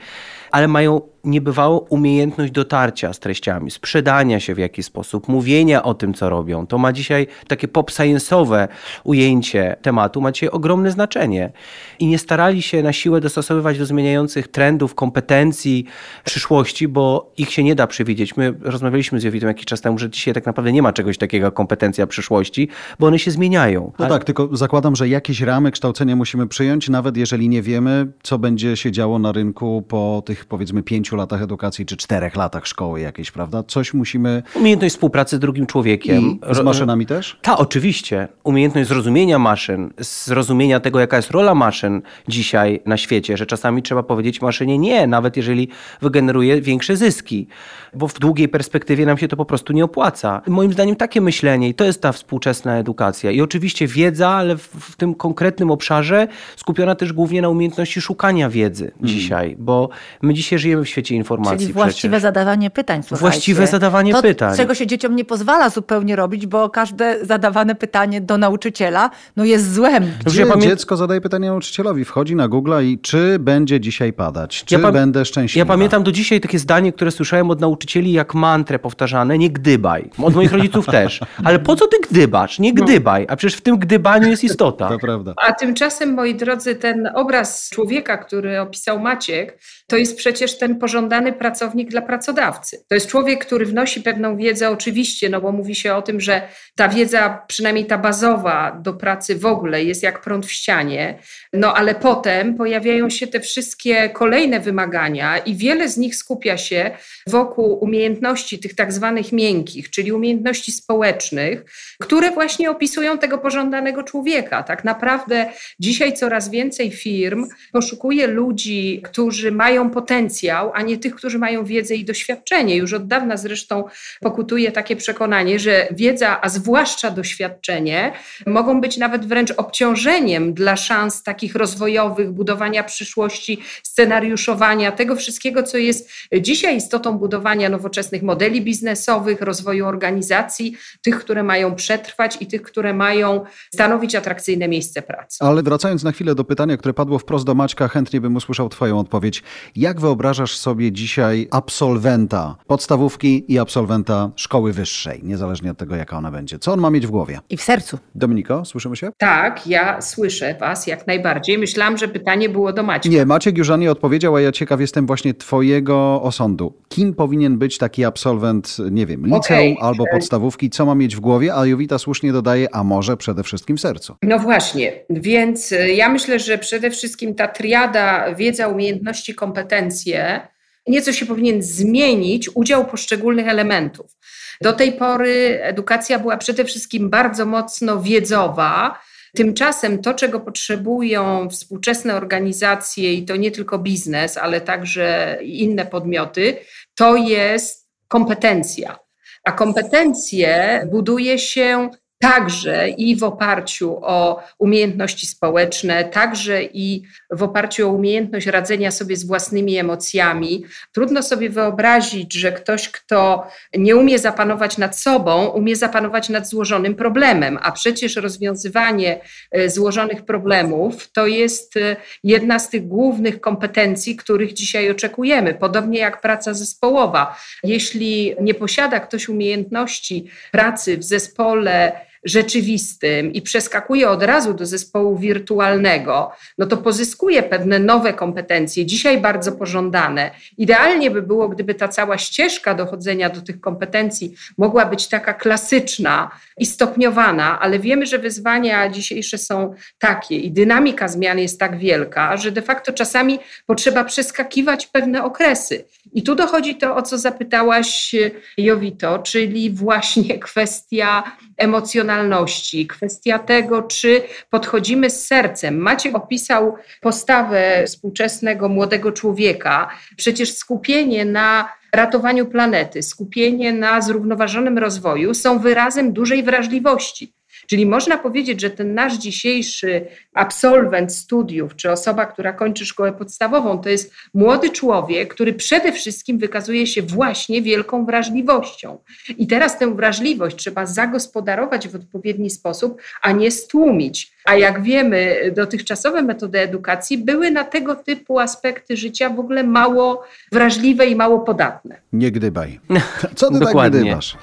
ale 0.51 0.67
mają 0.67 1.01
niebywałą 1.23 1.77
umiejętność 1.77 2.51
dotarcia 2.51 3.13
z 3.13 3.19
treściami, 3.19 3.71
sprzedania 3.71 4.39
się 4.39 4.55
w 4.55 4.57
jakiś 4.57 4.85
sposób, 4.85 5.27
mówienia 5.27 5.83
o 5.83 5.93
tym, 5.93 6.13
co 6.13 6.29
robią. 6.29 6.67
To 6.67 6.77
ma 6.77 6.93
dzisiaj 6.93 7.27
takie 7.47 7.67
pop 7.67 7.91
science'owe 7.91 8.67
ujęcie 9.03 9.75
tematu, 9.81 10.21
ma 10.21 10.31
dzisiaj 10.31 10.49
ogromne 10.49 10.91
znaczenie. 10.91 11.51
I 11.99 12.07
nie 12.07 12.19
starali 12.19 12.61
się 12.61 12.83
na 12.83 12.93
siłę 12.93 13.21
dostosowywać 13.21 13.77
do 13.77 13.85
zmieniających 13.85 14.47
trendów, 14.47 14.95
kompetencji 14.95 15.85
przyszłości, 16.23 16.87
bo 16.87 17.31
ich 17.37 17.51
się 17.51 17.63
nie 17.63 17.75
da 17.75 17.87
przewidzieć. 17.87 18.37
My 18.37 18.53
rozmawialiśmy 18.61 19.19
z 19.19 19.23
Jowitą 19.23 19.47
jakiś 19.47 19.65
czas 19.65 19.81
temu, 19.81 19.97
że 19.97 20.09
dzisiaj 20.09 20.33
tak 20.33 20.45
naprawdę 20.45 20.71
nie 20.71 20.81
ma 20.81 20.93
czegoś 20.93 21.17
takiego 21.17 21.45
jak 21.45 21.53
kompetencja 21.53 22.07
przyszłości, 22.07 22.67
bo 22.99 23.07
one 23.07 23.19
się 23.19 23.31
zmieniają. 23.31 23.91
No 23.99 24.05
Ale... 24.05 24.09
tak, 24.09 24.23
tylko 24.23 24.57
zakładam, 24.57 24.95
że 24.95 25.09
jakieś 25.09 25.41
ramy 25.41 25.71
kształcenia 25.71 26.15
musimy 26.15 26.47
przyjąć, 26.47 26.89
nawet 26.89 27.17
jeżeli 27.17 27.49
nie 27.49 27.61
wiemy, 27.61 28.07
co 28.23 28.39
będzie 28.39 28.77
się 28.77 28.91
działo 28.91 29.19
na 29.19 29.31
rynku 29.31 29.83
po 29.87 30.23
tych 30.25 30.40
powiedzmy 30.45 30.83
pięciu 30.83 31.11
pięciu 31.11 31.15
latach 31.15 31.41
edukacji 31.41 31.85
czy 31.85 31.97
czterech 31.97 32.35
latach 32.35 32.67
szkoły 32.67 33.01
jakiejś, 33.01 33.31
prawda? 33.31 33.63
Coś 33.63 33.93
musimy... 33.93 34.43
Umiejętność 34.55 34.95
współpracy 34.95 35.35
z 35.35 35.39
drugim 35.39 35.65
człowiekiem. 35.65 36.39
I 36.51 36.55
z 36.55 36.59
maszynami 36.59 37.05
też? 37.05 37.39
Tak, 37.41 37.59
oczywiście. 37.59 38.27
Umiejętność 38.43 38.89
zrozumienia 38.89 39.39
maszyn, 39.39 39.93
zrozumienia 39.99 40.79
tego, 40.79 40.99
jaka 40.99 41.17
jest 41.17 41.31
rola 41.31 41.55
maszyn 41.55 42.01
dzisiaj 42.27 42.81
na 42.85 42.97
świecie, 42.97 43.37
że 43.37 43.45
czasami 43.45 43.83
trzeba 43.83 44.03
powiedzieć 44.03 44.41
maszynie 44.41 44.77
nie, 44.77 45.07
nawet 45.07 45.37
jeżeli 45.37 45.67
wygeneruje 46.01 46.61
większe 46.61 46.97
zyski, 46.97 47.47
bo 47.93 48.07
w 48.07 48.19
długiej 48.19 48.47
perspektywie 48.47 49.05
nam 49.05 49.17
się 49.17 49.27
to 49.27 49.37
po 49.37 49.45
prostu 49.45 49.73
nie 49.73 49.83
opłaca. 49.83 50.41
Moim 50.47 50.73
zdaniem 50.73 50.95
takie 50.95 51.21
myślenie 51.21 51.69
i 51.69 51.73
to 51.73 51.83
jest 51.83 52.01
ta 52.01 52.11
współczesna 52.11 52.77
edukacja. 52.77 53.31
I 53.31 53.41
oczywiście 53.41 53.87
wiedza, 53.87 54.29
ale 54.29 54.57
w, 54.57 54.61
w 54.61 54.95
tym 54.95 55.15
konkretnym 55.15 55.71
obszarze 55.71 56.27
skupiona 56.55 56.95
też 56.95 57.13
głównie 57.13 57.41
na 57.41 57.49
umiejętności 57.49 58.01
szukania 58.01 58.49
wiedzy 58.49 58.91
Hmm. 58.91 59.07
dzisiaj, 59.07 59.55
bo 59.59 59.89
my 60.21 60.30
dzisiaj 60.33 60.59
żyjemy 60.59 60.83
w 60.83 60.89
świecie 60.89 61.15
informacji. 61.15 61.59
Czyli 61.59 61.73
właściwe 61.73 62.11
przecież. 62.11 62.21
zadawanie 62.21 62.69
pytań. 62.69 63.03
słuchajcie. 63.03 63.21
Właściwe 63.21 63.67
zadawanie 63.67 64.13
to, 64.13 64.21
pytań. 64.21 64.57
Czego 64.57 64.75
się 64.75 64.87
dzieciom 64.87 65.15
nie 65.15 65.25
pozwala 65.25 65.69
zupełnie 65.69 66.15
robić, 66.15 66.47
bo 66.47 66.69
każde 66.69 67.25
zadawane 67.25 67.75
pytanie 67.75 68.21
do 68.21 68.37
nauczyciela 68.37 69.09
no 69.35 69.45
jest 69.45 69.73
złem. 69.73 70.11
Gdzie 70.25 70.41
ja 70.41 70.57
dziecko 70.57 70.97
zadaje 70.97 71.21
pytanie 71.21 71.47
nauczycielowi, 71.47 72.05
wchodzi 72.05 72.35
na 72.35 72.47
Google 72.47 72.73
i 72.83 72.99
czy 72.99 73.39
będzie 73.39 73.79
dzisiaj 73.79 74.13
padać, 74.13 74.63
czy 74.65 74.75
Ja 74.75 74.91
będę 74.91 75.25
szczęśliwy. 75.25 75.59
Ja 75.59 75.65
pamiętam 75.65 76.03
do 76.03 76.11
dzisiaj 76.11 76.41
takie 76.41 76.59
zdanie, 76.59 76.93
które 76.93 77.11
słyszałem 77.11 77.51
od 77.51 77.59
nauczycieli 77.59 78.11
jak 78.11 78.33
mantrę 78.33 78.79
powtarzane, 78.79 79.37
nie 79.37 79.49
gdybaj. 79.49 80.09
Od 80.23 80.35
moich 80.35 80.51
rodziców 80.51 80.85
też. 80.97 81.19
Ale 81.43 81.59
po 81.59 81.75
co 81.75 81.87
ty 81.87 81.97
gdybasz? 82.09 82.59
Nie 82.59 82.73
gdybaj. 82.73 83.25
A 83.29 83.35
przecież 83.35 83.57
w 83.57 83.61
tym 83.61 83.79
gdybaniu 83.79 84.29
jest 84.29 84.43
istota. 84.43 84.89
To 84.89 84.99
prawda. 84.99 85.33
A 85.37 85.53
tymczasem, 85.53 86.13
moi 86.13 86.35
drodzy, 86.35 86.75
ten 86.75 87.09
obraz 87.15 87.69
człowieka, 87.69 88.17
który 88.17 88.59
opisał 88.61 88.99
Maciek, 88.99 89.57
to 89.91 89.97
jest 89.97 90.17
przecież 90.17 90.57
ten 90.57 90.79
pożądany 90.79 91.33
pracownik 91.33 91.89
dla 91.89 92.01
pracodawcy. 92.01 92.85
To 92.87 92.95
jest 92.95 93.07
człowiek, 93.07 93.45
który 93.45 93.65
wnosi 93.65 94.01
pewną 94.01 94.37
wiedzę, 94.37 94.69
oczywiście, 94.69 95.29
no 95.29 95.41
bo 95.41 95.51
mówi 95.51 95.75
się 95.75 95.95
o 95.95 96.01
tym, 96.01 96.21
że 96.21 96.41
ta 96.75 96.89
wiedza, 96.89 97.43
przynajmniej 97.47 97.85
ta 97.85 97.97
bazowa 97.97 98.79
do 98.81 98.93
pracy 98.93 99.35
w 99.35 99.45
ogóle 99.45 99.83
jest 99.83 100.03
jak 100.03 100.21
prąd 100.21 100.45
w 100.45 100.51
ścianie, 100.51 101.19
no 101.53 101.73
ale 101.73 101.95
potem 101.95 102.55
pojawiają 102.55 103.09
się 103.09 103.27
te 103.27 103.39
wszystkie 103.39 104.09
kolejne 104.09 104.59
wymagania 104.59 105.37
i 105.37 105.55
wiele 105.55 105.89
z 105.89 105.97
nich 105.97 106.15
skupia 106.15 106.57
się 106.57 106.91
wokół 107.27 107.83
umiejętności 107.83 108.59
tych 108.59 108.75
tak 108.75 108.93
zwanych 108.93 109.31
miękkich, 109.31 109.89
czyli 109.89 110.11
umiejętności 110.11 110.71
społecznych, 110.71 111.65
które 112.01 112.31
właśnie 112.31 112.71
opisują 112.71 113.17
tego 113.17 113.37
pożądanego 113.37 114.03
człowieka. 114.03 114.63
Tak 114.63 114.83
naprawdę 114.83 115.49
dzisiaj 115.79 116.13
coraz 116.13 116.49
więcej 116.49 116.91
firm 116.91 117.47
poszukuje 117.71 118.27
ludzi, 118.27 119.01
którzy 119.03 119.51
mają 119.51 119.89
potencjał, 119.89 120.71
a 120.73 120.81
nie 120.81 120.97
tych, 120.97 121.15
którzy 121.15 121.39
mają 121.39 121.65
wiedzę 121.65 121.95
i 121.95 122.05
doświadczenie. 122.05 122.75
Już 122.75 122.93
od 122.93 123.07
dawna 123.07 123.37
zresztą 123.37 123.83
pokutuje 124.21 124.71
takie 124.71 124.95
przekonanie, 124.95 125.59
że 125.59 125.87
wiedza, 125.91 126.41
a 126.41 126.49
zwłaszcza 126.49 127.11
doświadczenie, 127.11 128.11
mogą 128.45 128.81
być 128.81 128.97
nawet 128.97 129.25
wręcz 129.25 129.51
obciążeniem 129.57 130.53
dla 130.53 130.75
szans 130.75 131.23
takich 131.23 131.40
rozwojowych, 131.49 132.31
budowania 132.31 132.83
przyszłości, 132.83 133.61
scenariuszowania, 133.83 134.91
tego 134.91 135.15
wszystkiego, 135.15 135.63
co 135.63 135.77
jest 135.77 136.09
dzisiaj 136.41 136.77
istotą 136.77 137.17
budowania 137.17 137.69
nowoczesnych 137.69 138.23
modeli 138.23 138.61
biznesowych, 138.61 139.41
rozwoju 139.41 139.85
organizacji, 139.85 140.75
tych, 141.01 141.19
które 141.19 141.43
mają 141.43 141.75
przetrwać 141.75 142.37
i 142.39 142.47
tych, 142.47 142.61
które 142.61 142.93
mają 142.93 143.43
stanowić 143.73 144.15
atrakcyjne 144.15 144.67
miejsce 144.67 145.01
pracy. 145.01 145.37
Ale 145.39 145.63
wracając 145.63 146.03
na 146.03 146.11
chwilę 146.11 146.35
do 146.35 146.43
pytania, 146.43 146.77
które 146.77 146.93
padło 146.93 147.19
wprost 147.19 147.45
do 147.45 147.55
Maćka, 147.55 147.87
chętnie 147.87 148.21
bym 148.21 148.35
usłyszał 148.35 148.69
Twoją 148.69 148.99
odpowiedź. 148.99 149.43
Jak 149.75 149.99
wyobrażasz 149.99 150.57
sobie 150.57 150.91
dzisiaj 150.91 151.47
absolwenta 151.51 152.55
podstawówki 152.67 153.53
i 153.53 153.59
absolwenta 153.59 154.31
szkoły 154.35 154.73
wyższej, 154.73 155.19
niezależnie 155.23 155.71
od 155.71 155.77
tego, 155.77 155.95
jaka 155.95 156.17
ona 156.17 156.31
będzie? 156.31 156.59
Co 156.59 156.73
on 156.73 156.79
ma 156.79 156.89
mieć 156.89 157.07
w 157.07 157.11
głowie? 157.11 157.39
I 157.49 157.57
w 157.57 157.61
sercu. 157.61 157.97
Dominiko, 158.15 158.65
słyszymy 158.65 158.95
się? 158.95 159.11
Tak, 159.17 159.67
ja 159.67 160.01
słyszę 160.01 160.55
Was 160.59 160.87
jak 160.87 161.07
najbardziej. 161.07 161.30
Myślałam, 161.57 161.97
że 161.97 162.07
pytanie 162.07 162.49
było 162.49 162.73
do 162.73 162.83
Maćka. 162.83 163.09
Nie, 163.09 163.25
Maciek 163.25 163.57
już 163.57 163.69
na 163.69 163.77
nie 163.77 163.91
odpowiedział, 163.91 164.35
a 164.35 164.41
ja 164.41 164.51
ciekaw 164.51 164.81
jestem 164.81 165.07
właśnie 165.07 165.33
Twojego 165.33 166.21
osądu. 166.21 166.73
Kim 166.89 167.13
powinien 167.13 167.57
być 167.57 167.77
taki 167.77 168.05
absolwent, 168.05 168.77
nie 168.91 169.05
wiem, 169.05 169.25
liceum 169.25 169.39
Okej. 169.39 169.77
albo 169.81 170.05
podstawówki? 170.11 170.69
Co 170.69 170.85
ma 170.85 170.95
mieć 170.95 171.15
w 171.15 171.19
głowie? 171.19 171.55
A 171.55 171.65
Jowita 171.65 171.97
słusznie 171.97 172.33
dodaje, 172.33 172.75
a 172.75 172.83
może 172.83 173.17
przede 173.17 173.43
wszystkim 173.43 173.77
sercu. 173.77 174.15
No 174.21 174.39
właśnie, 174.39 174.93
więc 175.09 175.71
y, 175.71 175.93
ja 175.93 176.09
myślę, 176.09 176.39
że 176.39 176.57
przede 176.57 176.91
wszystkim 176.91 177.35
ta 177.35 177.47
triada 177.47 178.35
wiedza, 178.35 178.67
umiejętności, 178.67 179.35
kompetencje, 179.35 180.47
nieco 180.87 181.13
się 181.13 181.25
powinien 181.25 181.61
zmienić 181.61 182.49
udział 182.55 182.85
poszczególnych 182.85 183.47
elementów. 183.47 184.17
Do 184.61 184.73
tej 184.73 184.91
pory 184.91 185.59
edukacja 185.61 186.19
była 186.19 186.37
przede 186.37 186.65
wszystkim 186.65 187.09
bardzo 187.09 187.45
mocno 187.45 188.01
wiedzowa. 188.01 188.99
Tymczasem 189.33 190.01
to, 190.01 190.13
czego 190.13 190.39
potrzebują 190.39 191.49
współczesne 191.49 192.15
organizacje, 192.15 193.13
i 193.13 193.25
to 193.25 193.35
nie 193.35 193.51
tylko 193.51 193.79
biznes, 193.79 194.37
ale 194.37 194.61
także 194.61 195.37
inne 195.43 195.85
podmioty, 195.85 196.57
to 196.95 197.15
jest 197.15 197.89
kompetencja. 198.07 198.99
A 199.43 199.51
kompetencje 199.51 200.81
buduje 200.91 201.39
się 201.39 201.89
także 202.21 202.89
i 202.89 203.15
w 203.15 203.23
oparciu 203.23 203.99
o 204.01 204.43
umiejętności 204.57 205.27
społeczne, 205.27 206.03
także 206.03 206.63
i 206.63 207.03
w 207.31 207.43
oparciu 207.43 207.89
o 207.89 207.91
umiejętność 207.91 208.47
radzenia 208.47 208.91
sobie 208.91 209.15
z 209.17 209.27
własnymi 209.27 209.77
emocjami. 209.77 210.65
Trudno 210.91 211.23
sobie 211.23 211.49
wyobrazić, 211.49 212.33
że 212.33 212.51
ktoś, 212.51 212.89
kto 212.89 213.47
nie 213.73 213.95
umie 213.95 214.19
zapanować 214.19 214.77
nad 214.77 214.97
sobą, 214.97 215.45
umie 215.45 215.75
zapanować 215.75 216.29
nad 216.29 216.47
złożonym 216.47 216.95
problemem, 216.95 217.59
a 217.61 217.71
przecież 217.71 218.15
rozwiązywanie 218.15 219.19
e, 219.51 219.69
złożonych 219.69 220.25
problemów 220.25 221.11
to 221.11 221.27
jest 221.27 221.77
e, 221.77 221.95
jedna 222.23 222.59
z 222.59 222.69
tych 222.69 222.87
głównych 222.87 223.41
kompetencji, 223.41 224.15
których 224.15 224.53
dzisiaj 224.53 224.91
oczekujemy, 224.91 225.53
podobnie 225.53 225.99
jak 225.99 226.21
praca 226.21 226.53
zespołowa. 226.53 227.35
Jeśli 227.63 228.35
nie 228.41 228.53
posiada 228.53 228.99
ktoś 228.99 229.29
umiejętności 229.29 230.27
pracy 230.51 230.97
w 230.97 231.03
zespole, 231.03 232.10
rzeczywistym 232.23 233.33
i 233.33 233.41
przeskakuje 233.41 234.09
od 234.09 234.23
razu 234.23 234.53
do 234.53 234.65
zespołu 234.65 235.17
wirtualnego, 235.17 236.31
no 236.57 236.65
to 236.65 236.77
pozyskuje 236.77 237.43
pewne 237.43 237.79
nowe 237.79 238.13
kompetencje, 238.13 238.85
dzisiaj 238.85 239.21
bardzo 239.21 239.51
pożądane. 239.51 240.31
Idealnie 240.57 241.11
by 241.11 241.21
było, 241.21 241.49
gdyby 241.49 241.75
ta 241.75 241.87
cała 241.87 242.17
ścieżka 242.17 242.73
dochodzenia 242.73 243.29
do 243.29 243.41
tych 243.41 243.61
kompetencji 243.61 244.35
mogła 244.57 244.85
być 244.85 245.07
taka 245.07 245.33
klasyczna 245.33 246.31
i 246.57 246.65
stopniowana, 246.65 247.59
ale 247.59 247.79
wiemy, 247.79 248.05
że 248.05 248.19
wyzwania 248.19 248.89
dzisiejsze 248.89 249.37
są 249.37 249.73
takie 249.99 250.35
i 250.35 250.51
dynamika 250.51 251.07
zmian 251.07 251.39
jest 251.39 251.59
tak 251.59 251.77
wielka, 251.77 252.37
że 252.37 252.51
de 252.51 252.61
facto 252.61 252.93
czasami 252.93 253.39
potrzeba 253.65 254.03
przeskakiwać 254.03 254.87
pewne 254.87 255.23
okresy. 255.23 255.83
I 256.13 256.23
tu 256.23 256.35
dochodzi 256.35 256.75
to, 256.75 256.95
o 256.95 257.01
co 257.01 257.17
zapytałaś, 257.17 258.15
Jowito, 258.57 259.19
czyli 259.19 259.71
właśnie 259.71 260.39
kwestia 260.49 261.23
emocjonalności, 261.61 262.87
kwestia 262.87 263.39
tego, 263.39 263.83
czy 263.83 264.21
podchodzimy 264.49 265.09
z 265.09 265.25
sercem. 265.27 265.77
Maciek 265.77 266.15
opisał 266.15 266.75
postawę 267.01 267.83
współczesnego 267.87 268.69
młodego 268.69 269.11
człowieka. 269.11 269.89
Przecież 270.17 270.53
skupienie 270.53 271.25
na 271.25 271.69
ratowaniu 271.93 272.45
planety, 272.45 273.03
skupienie 273.03 273.73
na 273.73 274.01
zrównoważonym 274.01 274.77
rozwoju 274.77 275.33
są 275.33 275.59
wyrazem 275.59 276.13
dużej 276.13 276.43
wrażliwości. 276.43 277.33
Czyli 277.71 277.85
można 277.85 278.17
powiedzieć, 278.17 278.61
że 278.61 278.69
ten 278.69 278.93
nasz 278.93 279.17
dzisiejszy 279.17 280.05
absolwent 280.33 281.13
studiów, 281.13 281.75
czy 281.75 281.91
osoba, 281.91 282.25
która 282.25 282.53
kończy 282.53 282.85
szkołę 282.85 283.13
podstawową, 283.13 283.81
to 283.81 283.89
jest 283.89 284.13
młody 284.33 284.69
człowiek, 284.69 285.33
który 285.33 285.53
przede 285.53 285.91
wszystkim 285.91 286.37
wykazuje 286.37 286.87
się 286.87 287.01
właśnie 287.01 287.61
wielką 287.61 288.05
wrażliwością. 288.05 288.97
I 289.37 289.47
teraz 289.47 289.79
tę 289.79 289.95
wrażliwość 289.95 290.55
trzeba 290.55 290.85
zagospodarować 290.85 291.87
w 291.87 291.95
odpowiedni 291.95 292.49
sposób, 292.49 293.01
a 293.21 293.31
nie 293.31 293.51
stłumić. 293.51 294.33
A 294.45 294.55
jak 294.55 294.83
wiemy, 294.83 295.51
dotychczasowe 295.55 296.21
metody 296.21 296.59
edukacji 296.59 297.17
były 297.17 297.51
na 297.51 297.63
tego 297.63 297.95
typu 297.95 298.39
aspekty 298.39 298.97
życia 298.97 299.29
w 299.29 299.39
ogóle 299.39 299.63
mało 299.63 300.23
wrażliwe 300.51 301.05
i 301.05 301.15
mało 301.15 301.39
podatne. 301.39 301.95
Nie 302.13 302.31
gdybaj. 302.31 302.79
Co 303.35 303.47
ty 303.47 303.59
tak 303.59 303.67
Dokładnie. 303.67 304.01
gdybasz? 304.01 304.37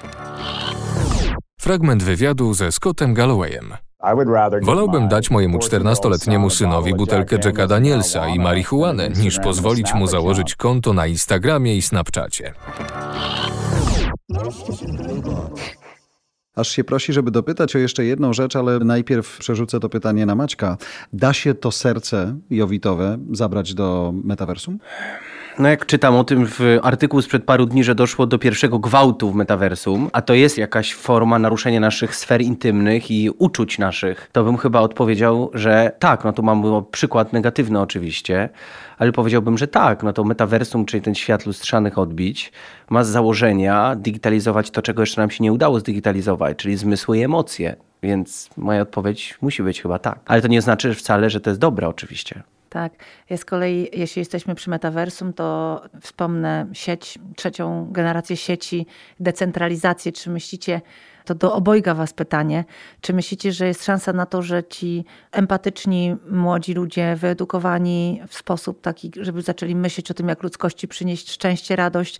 Fragment 1.61 2.03
wywiadu 2.03 2.53
ze 2.53 2.71
Scottem 2.71 3.13
Gallowayem. 3.13 3.73
Wolałbym 4.61 5.07
dać 5.07 5.31
mojemu 5.31 5.57
14-letniemu 5.57 6.49
synowi 6.49 6.95
butelkę 6.95 7.37
Jacka 7.45 7.67
Danielsa 7.67 8.27
i 8.27 8.39
marihuanę, 8.39 9.09
niż 9.09 9.39
pozwolić 9.39 9.93
mu 9.93 10.07
założyć 10.07 10.55
konto 10.55 10.93
na 10.93 11.07
Instagramie 11.07 11.77
i 11.77 11.81
Snapchacie. 11.81 12.53
Aż 16.55 16.69
się 16.69 16.83
prosi, 16.83 17.13
żeby 17.13 17.31
dopytać 17.31 17.75
o 17.75 17.79
jeszcze 17.79 18.05
jedną 18.05 18.33
rzecz, 18.33 18.55
ale 18.55 18.79
najpierw 18.79 19.37
przerzucę 19.37 19.79
to 19.79 19.89
pytanie 19.89 20.25
na 20.25 20.35
Maćka. 20.35 20.77
Da 21.13 21.33
się 21.33 21.53
to 21.53 21.71
serce 21.71 22.35
jowitowe 22.49 23.17
zabrać 23.31 23.73
do 23.73 24.13
metaversum? 24.23 24.79
No 25.59 25.69
jak 25.69 25.85
czytam 25.85 26.15
o 26.15 26.23
tym 26.23 26.47
w 26.47 26.59
artykuł 26.83 27.21
sprzed 27.21 27.43
paru 27.43 27.65
dni, 27.65 27.83
że 27.83 27.95
doszło 27.95 28.25
do 28.25 28.39
pierwszego 28.39 28.79
gwałtu 28.79 29.31
w 29.31 29.35
metaversum, 29.35 30.09
a 30.13 30.21
to 30.21 30.33
jest 30.33 30.57
jakaś 30.57 30.93
forma 30.93 31.39
naruszenia 31.39 31.79
naszych 31.79 32.15
sfer 32.15 32.41
intymnych 32.41 33.11
i 33.11 33.29
uczuć 33.37 33.79
naszych, 33.79 34.29
to 34.31 34.43
bym 34.43 34.57
chyba 34.57 34.81
odpowiedział, 34.81 35.51
że 35.53 35.91
tak, 35.99 36.23
no 36.23 36.33
to 36.33 36.41
mam 36.41 36.85
przykład 36.91 37.33
negatywny 37.33 37.79
oczywiście, 37.79 38.49
ale 38.97 39.11
powiedziałbym, 39.11 39.57
że 39.57 39.67
tak, 39.67 40.03
no 40.03 40.13
to 40.13 40.23
metaversum, 40.23 40.85
czyli 40.85 41.01
ten 41.01 41.15
świat 41.15 41.45
lustrzanych 41.45 41.97
odbić, 41.97 42.51
ma 42.89 43.03
z 43.03 43.07
założenia 43.07 43.95
digitalizować 43.95 44.71
to, 44.71 44.81
czego 44.81 45.01
jeszcze 45.01 45.21
nam 45.21 45.31
się 45.31 45.43
nie 45.43 45.53
udało 45.53 45.79
zdigitalizować, 45.79 46.57
czyli 46.57 46.77
zmysły 46.77 47.17
i 47.17 47.23
emocje. 47.23 47.75
Więc 48.03 48.49
moja 48.57 48.81
odpowiedź 48.81 49.37
musi 49.41 49.63
być 49.63 49.81
chyba 49.81 49.99
tak. 49.99 50.19
Ale 50.25 50.41
to 50.41 50.47
nie 50.47 50.61
znaczy 50.61 50.93
wcale, 50.93 51.29
że 51.29 51.41
to 51.41 51.49
jest 51.49 51.59
dobre 51.59 51.87
oczywiście. 51.87 52.43
Tak. 52.69 52.93
Ja 53.29 53.37
z 53.37 53.45
kolei, 53.45 53.89
jeśli 53.93 54.19
jesteśmy 54.19 54.55
przy 54.55 54.69
metaversum, 54.69 55.33
to 55.33 55.81
wspomnę 56.01 56.67
sieć, 56.73 57.19
trzecią 57.35 57.87
generację 57.91 58.37
sieci, 58.37 58.85
decentralizację. 59.19 60.11
Czy 60.11 60.29
myślicie, 60.29 60.81
to 61.25 61.35
do 61.35 61.53
obojga 61.53 61.93
Was 61.93 62.13
pytanie, 62.13 62.65
czy 63.01 63.13
myślicie, 63.13 63.51
że 63.51 63.67
jest 63.67 63.85
szansa 63.85 64.13
na 64.13 64.25
to, 64.25 64.41
że 64.41 64.63
ci 64.63 65.05
empatyczni 65.31 66.15
młodzi 66.31 66.73
ludzie, 66.73 67.15
wyedukowani 67.15 68.21
w 68.27 68.35
sposób 68.35 68.81
taki, 68.81 69.11
żeby 69.21 69.41
zaczęli 69.41 69.75
myśleć 69.75 70.11
o 70.11 70.13
tym, 70.13 70.27
jak 70.27 70.43
ludzkości 70.43 70.87
przynieść 70.87 71.31
szczęście, 71.31 71.75
radość, 71.75 72.19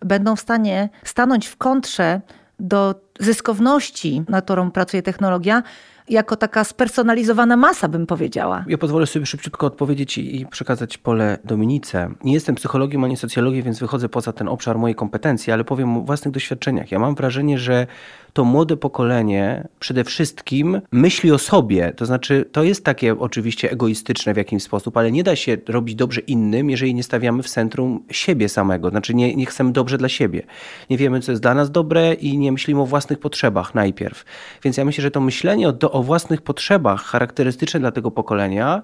będą 0.00 0.36
w 0.36 0.40
stanie 0.40 0.88
stanąć 1.04 1.46
w 1.46 1.56
kontrze 1.56 2.20
do 2.60 2.94
zyskowności, 3.20 4.24
na 4.28 4.42
którą 4.42 4.70
pracuje 4.70 5.02
technologia, 5.02 5.62
jako 6.08 6.36
taka 6.36 6.64
spersonalizowana 6.64 7.56
masa, 7.56 7.88
bym 7.88 8.06
powiedziała. 8.06 8.64
Ja 8.68 8.78
pozwolę 8.78 9.06
sobie 9.06 9.26
szybciutko 9.26 9.66
odpowiedzieć 9.66 10.18
i 10.18 10.46
przekazać 10.50 10.98
pole 10.98 11.38
Dominice. 11.44 12.10
Nie 12.24 12.32
jestem 12.32 12.54
psychologiem 12.54 13.04
ani 13.04 13.16
socjologiem, 13.16 13.62
więc 13.62 13.78
wychodzę 13.78 14.08
poza 14.08 14.32
ten 14.32 14.48
obszar 14.48 14.78
mojej 14.78 14.94
kompetencji, 14.94 15.52
ale 15.52 15.64
powiem 15.64 15.96
o 15.96 16.00
własnych 16.00 16.34
doświadczeniach. 16.34 16.90
Ja 16.92 16.98
mam 16.98 17.14
wrażenie, 17.14 17.58
że 17.58 17.86
to 18.32 18.44
młode 18.44 18.76
pokolenie 18.76 19.68
przede 19.80 20.04
wszystkim 20.04 20.80
myśli 20.92 21.32
o 21.32 21.38
sobie. 21.38 21.92
To 21.96 22.06
znaczy, 22.06 22.44
to 22.52 22.62
jest 22.62 22.84
takie 22.84 23.18
oczywiście 23.18 23.70
egoistyczne 23.70 24.34
w 24.34 24.36
jakimś 24.36 24.62
sposób, 24.62 24.96
ale 24.96 25.12
nie 25.12 25.24
da 25.24 25.36
się 25.36 25.56
robić 25.68 25.94
dobrze 25.94 26.20
innym, 26.20 26.70
jeżeli 26.70 26.94
nie 26.94 27.02
stawiamy 27.02 27.42
w 27.42 27.48
centrum 27.48 28.04
siebie 28.10 28.48
samego. 28.48 28.90
Znaczy, 28.90 29.14
nie, 29.14 29.36
nie 29.36 29.46
chcemy 29.46 29.72
dobrze 29.72 29.98
dla 29.98 30.08
siebie. 30.08 30.42
Nie 30.90 30.96
wiemy, 30.96 31.20
co 31.20 31.32
jest 31.32 31.42
dla 31.42 31.54
nas 31.54 31.70
dobre 31.70 32.14
i 32.14 32.38
nie 32.38 32.52
myślimy 32.52 32.80
o 32.80 32.86
własnych 32.86 33.18
potrzebach 33.18 33.74
najpierw. 33.74 34.24
Więc 34.64 34.76
ja 34.76 34.84
myślę, 34.84 35.02
że 35.02 35.10
to 35.10 35.20
myślenie 35.20 35.68
o, 35.68 35.90
o 35.90 36.02
własnych 36.02 36.42
potrzebach 36.42 37.02
charakterystyczne 37.02 37.80
dla 37.80 37.92
tego 37.92 38.10
pokolenia 38.10 38.82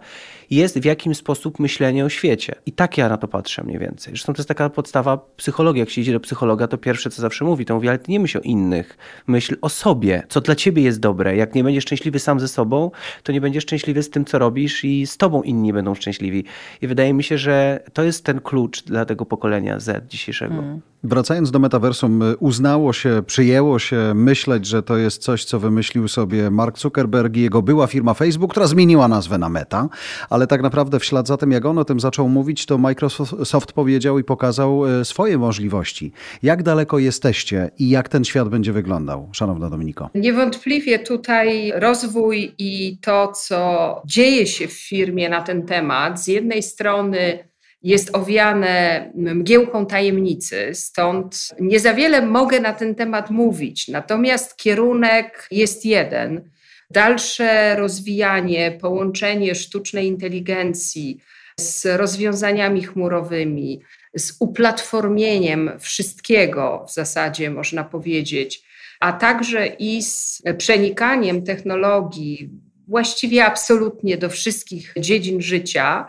jest 0.51 0.79
w 0.79 0.85
jakim 0.85 1.15
sposób 1.15 1.59
myślenie 1.59 2.05
o 2.05 2.09
świecie. 2.09 2.55
I 2.67 2.73
tak 2.73 2.99
ja 2.99 3.09
na 3.09 3.17
to 3.17 3.29
patrzę 3.29 3.65
mniej 3.65 3.79
więcej. 3.79 4.13
Zresztą 4.13 4.33
to 4.33 4.41
jest 4.41 4.49
taka 4.49 4.71
podstawa 4.71 5.19
psychologii. 5.37 5.81
Jak 5.81 5.91
się 5.91 6.01
idzie 6.01 6.13
do 6.13 6.21
psychologa, 6.21 6.67
to 6.67 6.79
pierwsze, 6.79 7.11
co 7.11 7.23
zawsze 7.23 7.45
mówi, 7.45 7.65
to 7.65 7.75
mówi, 7.75 7.89
ale 7.89 7.99
ty 7.99 8.13
nie 8.13 8.21
myśl 8.21 8.39
o 8.39 8.41
innych, 8.41 8.99
myśl 9.27 9.57
o 9.61 9.69
sobie, 9.69 10.23
co 10.29 10.41
dla 10.41 10.55
ciebie 10.55 10.83
jest 10.83 11.01
dobre. 11.01 11.37
Jak 11.37 11.55
nie 11.55 11.65
będziesz 11.65 11.85
szczęśliwy 11.85 12.19
sam 12.19 12.41
ze 12.41 12.49
sobą, 12.49 12.91
to 13.23 13.33
nie 13.33 13.41
będziesz 13.41 13.63
szczęśliwy 13.63 14.03
z 14.03 14.11
tym, 14.11 14.25
co 14.25 14.39
robisz 14.39 14.85
i 14.85 15.07
z 15.07 15.17
tobą 15.17 15.43
inni 15.43 15.73
będą 15.73 15.95
szczęśliwi. 15.95 16.45
I 16.83 16.87
wydaje 16.87 17.15
mi 17.15 17.23
się, 17.23 17.39
że 17.39 17.81
to 17.93 18.03
jest 18.03 18.25
ten 18.25 18.41
klucz 18.41 18.85
dla 18.85 19.05
tego 19.05 19.27
pokolenia 19.27 19.81
Z 19.81 20.09
dzisiejszego. 20.09 20.55
Hmm. 20.55 20.81
Wracając 21.03 21.51
do 21.51 21.59
metaversum, 21.59 22.23
uznało 22.39 22.93
się, 22.93 23.23
przyjęło 23.27 23.79
się 23.79 24.13
myśleć, 24.15 24.67
że 24.67 24.83
to 24.83 24.97
jest 24.97 25.23
coś, 25.23 25.45
co 25.45 25.61
wymyślił 25.61 26.09
sobie 26.09 26.51
Mark 26.51 26.79
Zuckerberg 26.79 27.37
i 27.37 27.41
jego 27.41 27.63
była 27.63 27.87
firma 27.87 28.15
Facebook, 28.15 28.51
która 28.51 28.67
zmieniła 28.67 29.09
nazwę 29.09 29.39
na 29.39 29.49
Meta, 29.49 29.89
ale 30.31 30.38
tak 30.46 30.62
naprawdę 30.62 30.98
w 30.98 31.05
ślad 31.05 31.27
za 31.27 31.37
tym, 31.37 31.53
jak 31.53 31.64
on 31.64 31.79
o 31.79 31.85
tym 31.85 32.01
zaczął 32.01 32.29
mówić, 32.29 32.66
to 32.66 32.79
Microsoft 32.79 33.72
powiedział 33.72 34.18
i 34.18 34.24
pokazał 34.24 34.87
e, 34.87 35.05
swoje 35.05 35.38
możliwości. 35.38 36.12
Jak 36.42 36.62
daleko 36.62 36.98
jesteście 36.98 37.70
i 37.79 37.88
jak 37.88 38.09
ten 38.09 38.24
świat 38.24 38.48
będzie 38.48 38.72
wyglądał, 38.72 39.29
szanowna 39.33 39.70
Dominiko? 39.70 40.11
Niewątpliwie 40.14 40.98
tutaj 40.98 41.72
rozwój 41.74 42.55
i 42.59 42.98
to, 43.03 43.33
co 43.33 44.03
dzieje 44.07 44.46
się 44.46 44.68
w 44.68 44.72
firmie 44.72 45.29
na 45.29 45.42
ten 45.42 45.66
temat, 45.66 46.22
z 46.22 46.27
jednej 46.27 46.62
strony 46.62 47.48
jest 47.83 48.16
owiane 48.16 49.11
mgiełką 49.14 49.87
tajemnicy, 49.87 50.70
stąd 50.74 51.48
nie 51.61 51.81
za 51.81 51.94
wiele 51.94 52.27
mogę 52.27 52.61
na 52.61 52.72
ten 52.72 52.94
temat 52.94 53.31
mówić. 53.31 53.88
Natomiast 53.88 54.57
kierunek 54.57 55.48
jest 55.51 55.85
jeden. 55.85 56.51
Dalsze 56.90 57.77
rozwijanie, 57.77 58.79
połączenie 58.81 59.55
sztucznej 59.55 60.07
inteligencji 60.07 61.20
z 61.61 61.87
rozwiązaniami 61.87 62.83
chmurowymi, 62.83 63.81
z 64.16 64.37
uplatformieniem 64.40 65.70
wszystkiego 65.81 66.85
w 66.88 66.92
zasadzie, 66.92 67.51
można 67.51 67.85
powiedzieć, 67.85 68.62
a 69.01 69.12
także 69.12 69.66
i 69.66 70.03
z 70.03 70.42
przenikaniem 70.59 71.44
technologii 71.44 72.51
właściwie 72.88 73.44
absolutnie 73.44 74.18
do 74.18 74.29
wszystkich 74.29 74.92
dziedzin 74.96 75.42
życia, 75.42 76.07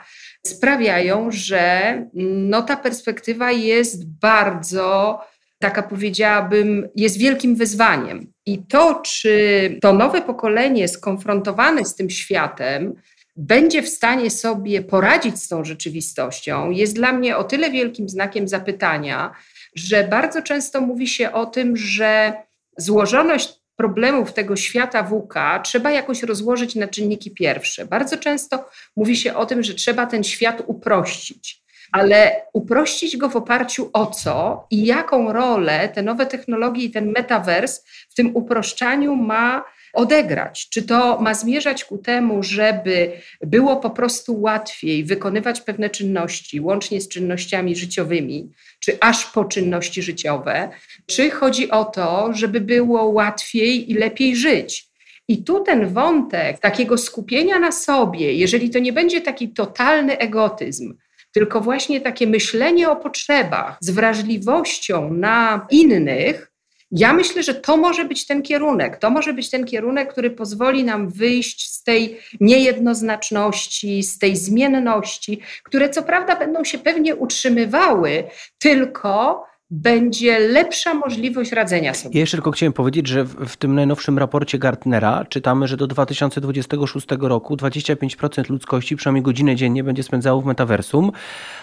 sprawiają, 0.48 1.32
że 1.32 1.94
no, 2.14 2.62
ta 2.62 2.78
perspektywa 2.78 3.52
jest 3.52 4.10
bardzo, 4.10 5.20
taka 5.60 5.84
powiedziałabym, 5.84 6.90
jest 6.96 7.18
wielkim 7.18 7.56
wyzwaniem. 7.56 8.34
I 8.46 8.66
to, 8.66 9.02
czy 9.06 9.78
to 9.82 9.94
nowe 9.94 10.22
pokolenie 10.22 10.88
skonfrontowane 10.88 11.86
z 11.86 11.96
tym 11.96 12.10
światem, 12.10 12.94
będzie 13.36 13.82
w 13.82 13.90
stanie 13.90 14.30
sobie 14.30 14.82
poradzić 14.82 15.44
z 15.44 15.48
tą 15.48 15.64
rzeczywistością, 15.66 16.70
jest 16.72 16.96
dla 16.96 17.14
mnie 17.14 17.38
o 17.38 17.44
tyle 17.44 17.72
wielkim 17.72 18.10
znakiem 18.10 18.48
zapytania, 18.48 19.32
że 19.76 20.04
bardzo 20.04 20.42
często 20.42 20.82
mówi 20.82 21.08
się 21.08 21.32
o 21.32 21.46
tym, 21.46 21.78
że 21.78 22.34
złożoność 22.78 23.60
problemów 23.76 24.34
tego 24.34 24.56
świata 24.56 25.04
WK 25.04 25.34
trzeba 25.64 25.92
jakoś 25.92 26.24
rozłożyć 26.24 26.76
na 26.76 26.88
czynniki 26.88 27.32
pierwsze. 27.32 27.86
Bardzo 27.86 28.18
często 28.18 28.70
mówi 28.96 29.16
się 29.16 29.36
o 29.36 29.46
tym, 29.46 29.64
że 29.64 29.74
trzeba 29.74 30.06
ten 30.06 30.24
świat 30.24 30.64
uprościć. 30.66 31.62
Ale 31.92 32.42
uprościć 32.54 33.18
go 33.18 33.30
w 33.30 33.36
oparciu 33.36 33.90
o 33.94 34.06
co 34.06 34.68
i 34.72 34.86
jaką 34.86 35.34
rolę 35.34 35.90
te 35.90 36.02
nowe 36.02 36.26
technologie 36.26 36.84
i 36.84 36.92
ten 36.92 37.12
metavers 37.12 37.84
w 38.10 38.14
tym 38.14 38.36
uproszczaniu 38.36 39.16
ma 39.16 39.64
odegrać? 39.94 40.70
Czy 40.70 40.84
to 40.84 41.22
ma 41.22 41.34
zmierzać 41.34 41.86
ku 41.86 41.98
temu, 41.98 42.44
żeby 42.44 43.12
było 43.42 43.78
po 43.78 43.90
prostu 43.90 44.42
łatwiej 44.42 45.04
wykonywać 45.04 45.62
pewne 45.62 45.90
czynności, 45.90 46.62
łącznie 46.62 47.02
z 47.02 47.10
czynnościami 47.10 47.76
życiowymi, 47.76 48.52
czy 48.80 48.98
aż 49.02 49.26
po 49.26 49.46
czynności 49.46 50.02
życiowe, 50.02 50.70
czy 51.06 51.30
chodzi 51.30 51.72
o 51.72 51.86
to, 51.86 52.30
żeby 52.34 52.62
było 52.62 53.06
łatwiej 53.06 53.92
i 53.92 53.94
lepiej 53.94 54.36
żyć? 54.36 54.90
I 55.28 55.44
tu 55.44 55.64
ten 55.64 55.88
wątek 55.88 56.60
takiego 56.60 56.98
skupienia 56.98 57.60
na 57.60 57.72
sobie, 57.72 58.34
jeżeli 58.34 58.70
to 58.70 58.80
nie 58.80 58.94
będzie 58.94 59.22
taki 59.22 59.50
totalny 59.50 60.18
egotyzm, 60.18 60.94
tylko 61.32 61.62
właśnie 61.62 62.02
takie 62.02 62.28
myślenie 62.28 62.90
o 62.90 62.96
potrzebach 62.96 63.78
z 63.82 63.90
wrażliwością 63.90 65.14
na 65.14 65.68
innych, 65.72 66.50
ja 66.92 67.14
myślę, 67.14 67.44
że 67.44 67.54
to 67.54 67.78
może 67.78 68.06
być 68.06 68.26
ten 68.26 68.42
kierunek. 68.42 68.98
To 68.98 69.10
może 69.10 69.34
być 69.34 69.50
ten 69.50 69.66
kierunek, 69.66 70.12
który 70.12 70.32
pozwoli 70.32 70.84
nam 70.84 71.10
wyjść 71.10 71.72
z 71.72 71.84
tej 71.84 72.20
niejednoznaczności, 72.40 74.04
z 74.04 74.20
tej 74.20 74.36
zmienności, 74.36 75.42
które 75.64 75.90
co 75.90 76.04
prawda 76.04 76.36
będą 76.36 76.64
się 76.64 76.78
pewnie 76.78 77.16
utrzymywały, 77.16 78.24
tylko 78.60 79.44
będzie 79.72 80.40
lepsza 80.40 80.94
możliwość 80.94 81.52
radzenia 81.52 81.94
sobie. 81.94 82.14
Ja 82.14 82.20
jeszcze 82.20 82.38
tylko 82.38 82.52
chciałem 82.52 82.74
powiedzieć, 82.74 83.08
że 83.08 83.24
w, 83.24 83.36
w, 83.46 83.58
tym 83.58 83.76
najnowszym 83.76 84.18
raporcie 84.18 84.60
Gartnera 84.60 85.26
czytamy, 85.30 85.68
że 85.68 85.78
do 85.78 85.88
2026 85.88 87.08
roku 87.20 87.56
25% 87.56 88.50
ludzkości 88.50 88.96
przynajmniej 88.96 89.24
godzinę 89.24 89.56
dziennie 89.56 89.84
będzie 89.84 90.04
spędzało 90.04 90.42
w 90.42 90.46
metaversum, 90.46 91.12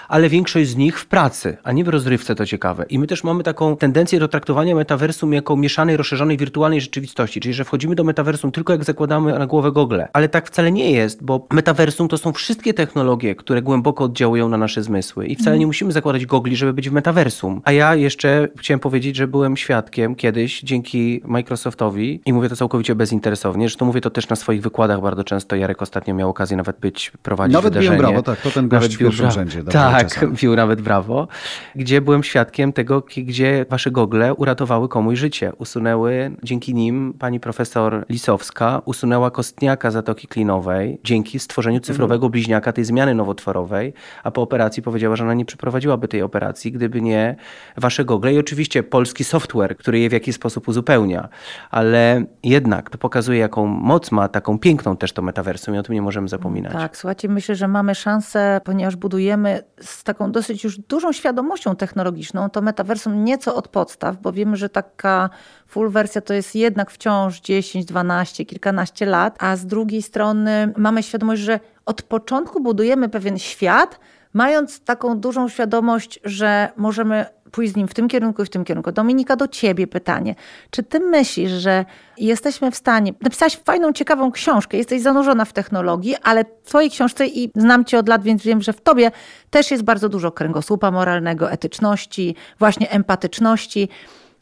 ale 0.08 0.28
większość 0.28 0.68
z 0.68 0.76
nich 0.76 1.00
w 1.00 1.06
pracy, 1.06 1.56
a 1.62 1.72
nie 1.72 1.84
w 1.84 1.88
rozrywce, 1.88 2.34
to 2.34 2.46
ciekawe. 2.46 2.86
I 2.88 2.98
my 2.98 3.06
też 3.06 3.24
mamy 3.24 3.42
taką 3.42 3.76
tendencję 3.76 4.20
do 4.20 4.28
traktowania 4.28 4.74
metaversum 4.74 5.32
jako 5.32 5.56
mieszanej, 5.56 5.96
rozszerzonej 5.96 6.36
wirtualnej 6.36 6.80
rzeczywistości, 6.80 7.40
czyli 7.40 7.54
że 7.54 7.64
wchodzimy 7.64 7.94
do 7.94 8.04
metaversum 8.04 8.52
tylko 8.52 8.72
jak 8.72 8.84
zakładamy 8.84 9.38
na 9.38 9.46
głowę 9.46 9.72
gogle. 9.72 10.08
Ale 10.12 10.28
tak 10.28 10.46
wcale 10.46 10.72
nie 10.72 10.90
jest, 10.90 11.24
bo 11.24 11.46
metaversum 11.52 12.08
to 12.08 12.18
są 12.18 12.32
wszystkie 12.32 12.74
technologie, 12.74 13.34
które 13.34 13.62
głęboko 13.62 14.04
oddziałują 14.04 14.48
na 14.48 14.56
nasze 14.56 14.82
zmysły 14.82 15.26
i 15.26 15.36
wcale 15.36 15.58
nie 15.58 15.66
musimy 15.66 15.92
zakładać 15.92 16.26
gogli, 16.26 16.56
żeby 16.56 16.72
być 16.72 16.90
w 16.90 16.92
metaversum. 16.92 17.60
A 17.64 17.72
ja 17.72 17.95
jeszcze 18.00 18.48
chciałem 18.58 18.80
powiedzieć, 18.80 19.16
że 19.16 19.28
byłem 19.28 19.56
świadkiem 19.56 20.14
kiedyś 20.14 20.60
dzięki 20.60 21.20
Microsoftowi 21.24 22.20
i 22.26 22.32
mówię 22.32 22.48
to 22.48 22.56
całkowicie 22.56 22.94
bezinteresownie, 22.94 23.68
że 23.68 23.76
to 23.76 23.84
mówię 23.84 24.00
to 24.00 24.10
też 24.10 24.28
na 24.28 24.36
swoich 24.36 24.62
wykładach 24.62 25.00
bardzo 25.00 25.24
często. 25.24 25.56
Jarek 25.56 25.82
ostatnio 25.82 26.14
miał 26.14 26.30
okazję 26.30 26.56
nawet 26.56 26.80
być, 26.80 27.12
prowadzić 27.22 27.54
nawet 27.54 27.72
wydarzenie. 27.72 27.96
Nawet 27.96 28.12
brawo, 28.12 28.22
tak, 28.22 28.40
to 28.40 28.50
ten 28.50 28.68
gość 28.68 28.96
w 28.96 28.98
pierwszym 28.98 29.30
rzędzie. 29.30 29.64
Tak, 29.64 30.24
bił 30.42 30.56
nawet 30.56 30.80
brawo, 30.80 31.28
gdzie 31.74 32.00
byłem 32.00 32.22
świadkiem 32.22 32.72
tego, 32.72 33.02
gdzie 33.16 33.66
wasze 33.70 33.90
gogle 33.90 34.34
uratowały 34.34 34.88
komuś 34.88 35.18
życie. 35.18 35.52
Usunęły, 35.58 36.30
dzięki 36.42 36.74
nim 36.74 37.14
pani 37.18 37.40
profesor 37.40 38.06
Lisowska 38.08 38.82
usunęła 38.84 39.30
kostniaka 39.30 39.90
Zatoki 39.90 40.28
Klinowej 40.28 40.98
dzięki 41.04 41.38
stworzeniu 41.38 41.80
cyfrowego 41.80 42.28
bliźniaka 42.28 42.72
tej 42.72 42.84
zmiany 42.84 43.14
nowotworowej, 43.14 43.92
a 44.24 44.30
po 44.30 44.42
operacji 44.42 44.82
powiedziała, 44.82 45.16
że 45.16 45.24
ona 45.24 45.34
nie 45.34 45.44
przeprowadziłaby 45.44 46.08
tej 46.08 46.22
operacji, 46.22 46.72
gdyby 46.72 47.00
nie 47.00 47.36
wasze 47.86 48.04
gogle 48.04 48.34
i 48.34 48.38
oczywiście 48.38 48.82
polski 48.82 49.24
software, 49.24 49.76
który 49.76 49.98
je 49.98 50.08
w 50.08 50.12
jakiś 50.12 50.34
sposób 50.34 50.68
uzupełnia, 50.68 51.28
ale 51.70 52.24
jednak 52.42 52.90
to 52.90 52.98
pokazuje, 52.98 53.38
jaką 53.38 53.66
moc 53.66 54.12
ma, 54.12 54.28
taką 54.28 54.58
piękną 54.58 54.96
też 54.96 55.12
to 55.12 55.22
metaversum 55.22 55.74
i 55.74 55.78
o 55.78 55.82
tym 55.82 55.94
nie 55.94 56.02
możemy 56.02 56.28
zapominać. 56.28 56.72
Tak, 56.72 56.96
słuchajcie, 56.96 57.28
myślę, 57.28 57.54
że 57.54 57.68
mamy 57.68 57.94
szansę, 57.94 58.60
ponieważ 58.64 58.96
budujemy 58.96 59.62
z 59.80 60.04
taką 60.04 60.32
dosyć 60.32 60.64
już 60.64 60.78
dużą 60.78 61.12
świadomością 61.12 61.76
technologiczną 61.76 62.50
to 62.50 62.62
metaversum 62.62 63.24
nieco 63.24 63.54
od 63.54 63.68
podstaw, 63.68 64.16
bo 64.22 64.32
wiemy, 64.32 64.56
że 64.56 64.68
taka 64.68 65.30
full 65.66 65.90
wersja 65.90 66.20
to 66.20 66.34
jest 66.34 66.54
jednak 66.54 66.90
wciąż 66.90 67.40
10, 67.40 67.84
12, 67.84 68.44
kilkanaście 68.44 69.06
lat, 69.06 69.36
a 69.38 69.56
z 69.56 69.66
drugiej 69.66 70.02
strony 70.02 70.72
mamy 70.76 71.02
świadomość, 71.02 71.42
że 71.42 71.60
od 71.84 72.02
początku 72.02 72.60
budujemy 72.60 73.08
pewien 73.08 73.38
świat, 73.38 74.00
mając 74.32 74.80
taką 74.80 75.20
dużą 75.20 75.48
świadomość, 75.48 76.20
że 76.24 76.68
możemy 76.76 77.35
pójść 77.56 77.72
z 77.72 77.76
nim 77.76 77.88
w 77.88 77.94
tym 77.94 78.08
kierunku 78.08 78.42
i 78.42 78.46
w 78.46 78.48
tym 78.48 78.64
kierunku. 78.64 78.92
Dominika, 78.92 79.36
do 79.36 79.48
ciebie 79.48 79.86
pytanie. 79.86 80.34
Czy 80.70 80.82
ty 80.82 81.00
myślisz, 81.00 81.50
że 81.50 81.84
jesteśmy 82.18 82.70
w 82.70 82.76
stanie, 82.76 83.12
napisałaś 83.20 83.56
fajną, 83.56 83.92
ciekawą 83.92 84.32
książkę, 84.32 84.76
jesteś 84.76 85.02
zanurzona 85.02 85.44
w 85.44 85.52
technologii, 85.52 86.16
ale 86.22 86.44
w 86.44 86.68
twojej 86.68 86.90
książce 86.90 87.26
i 87.26 87.50
znam 87.54 87.84
cię 87.84 87.98
od 87.98 88.08
lat, 88.08 88.22
więc 88.22 88.42
wiem, 88.42 88.62
że 88.62 88.72
w 88.72 88.80
tobie 88.80 89.10
też 89.50 89.70
jest 89.70 89.82
bardzo 89.82 90.08
dużo 90.08 90.32
kręgosłupa 90.32 90.90
moralnego, 90.90 91.50
etyczności, 91.50 92.36
właśnie 92.58 92.90
empatyczności. 92.90 93.88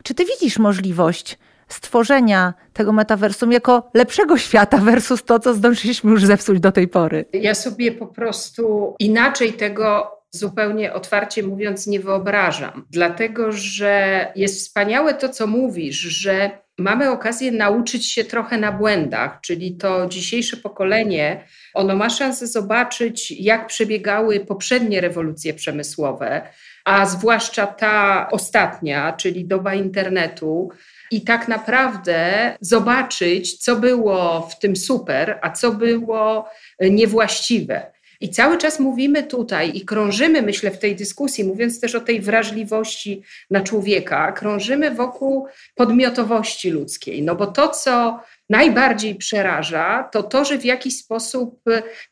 Czy 0.02 0.14
ty 0.14 0.24
widzisz 0.24 0.58
możliwość 0.58 1.38
stworzenia 1.68 2.54
tego 2.72 2.92
metaversum 2.92 3.52
jako 3.52 3.90
lepszego 3.94 4.38
świata 4.38 4.78
versus 4.78 5.24
to, 5.24 5.38
co 5.38 5.54
zdążyliśmy 5.54 6.10
już 6.10 6.24
zepsuć 6.24 6.60
do 6.60 6.72
tej 6.72 6.88
pory? 6.88 7.24
Ja 7.32 7.54
sobie 7.54 7.92
po 7.92 8.06
prostu 8.06 8.94
inaczej 8.98 9.52
tego 9.52 10.13
zupełnie 10.36 10.92
otwarcie 10.92 11.42
mówiąc 11.42 11.86
nie 11.86 12.00
wyobrażam, 12.00 12.86
dlatego 12.90 13.52
że 13.52 14.26
jest 14.36 14.58
wspaniałe 14.58 15.14
to, 15.14 15.28
co 15.28 15.46
mówisz, 15.46 15.96
że 15.96 16.50
mamy 16.78 17.10
okazję 17.10 17.52
nauczyć 17.52 18.12
się 18.12 18.24
trochę 18.24 18.58
na 18.58 18.72
błędach, 18.72 19.38
czyli 19.40 19.76
to 19.76 20.06
dzisiejsze 20.06 20.56
pokolenie, 20.56 21.44
ono 21.74 21.96
ma 21.96 22.10
szansę 22.10 22.46
zobaczyć, 22.46 23.30
jak 23.30 23.66
przebiegały 23.66 24.40
poprzednie 24.40 25.00
rewolucje 25.00 25.54
przemysłowe, 25.54 26.42
a 26.84 27.06
zwłaszcza 27.06 27.66
ta 27.66 28.28
ostatnia, 28.30 29.12
czyli 29.12 29.44
doba 29.44 29.74
internetu, 29.74 30.70
i 31.10 31.20
tak 31.20 31.48
naprawdę 31.48 32.50
zobaczyć, 32.60 33.58
co 33.58 33.76
było 33.76 34.48
w 34.50 34.58
tym 34.58 34.76
super, 34.76 35.38
a 35.42 35.50
co 35.50 35.72
było 35.72 36.48
niewłaściwe. 36.80 37.93
I 38.24 38.28
cały 38.28 38.58
czas 38.58 38.80
mówimy 38.80 39.22
tutaj 39.22 39.76
i 39.76 39.84
krążymy, 39.84 40.42
myślę, 40.42 40.70
w 40.70 40.78
tej 40.78 40.96
dyskusji, 40.96 41.44
mówiąc 41.44 41.80
też 41.80 41.94
o 41.94 42.00
tej 42.00 42.20
wrażliwości 42.20 43.22
na 43.50 43.60
człowieka, 43.60 44.32
krążymy 44.32 44.90
wokół 44.90 45.46
podmiotowości 45.74 46.70
ludzkiej. 46.70 47.22
No 47.22 47.34
bo 47.34 47.46
to, 47.46 47.68
co 47.68 48.20
najbardziej 48.50 49.14
przeraża, 49.14 50.08
to 50.12 50.22
to, 50.22 50.44
że 50.44 50.58
w 50.58 50.64
jakiś 50.64 50.96
sposób 50.96 51.60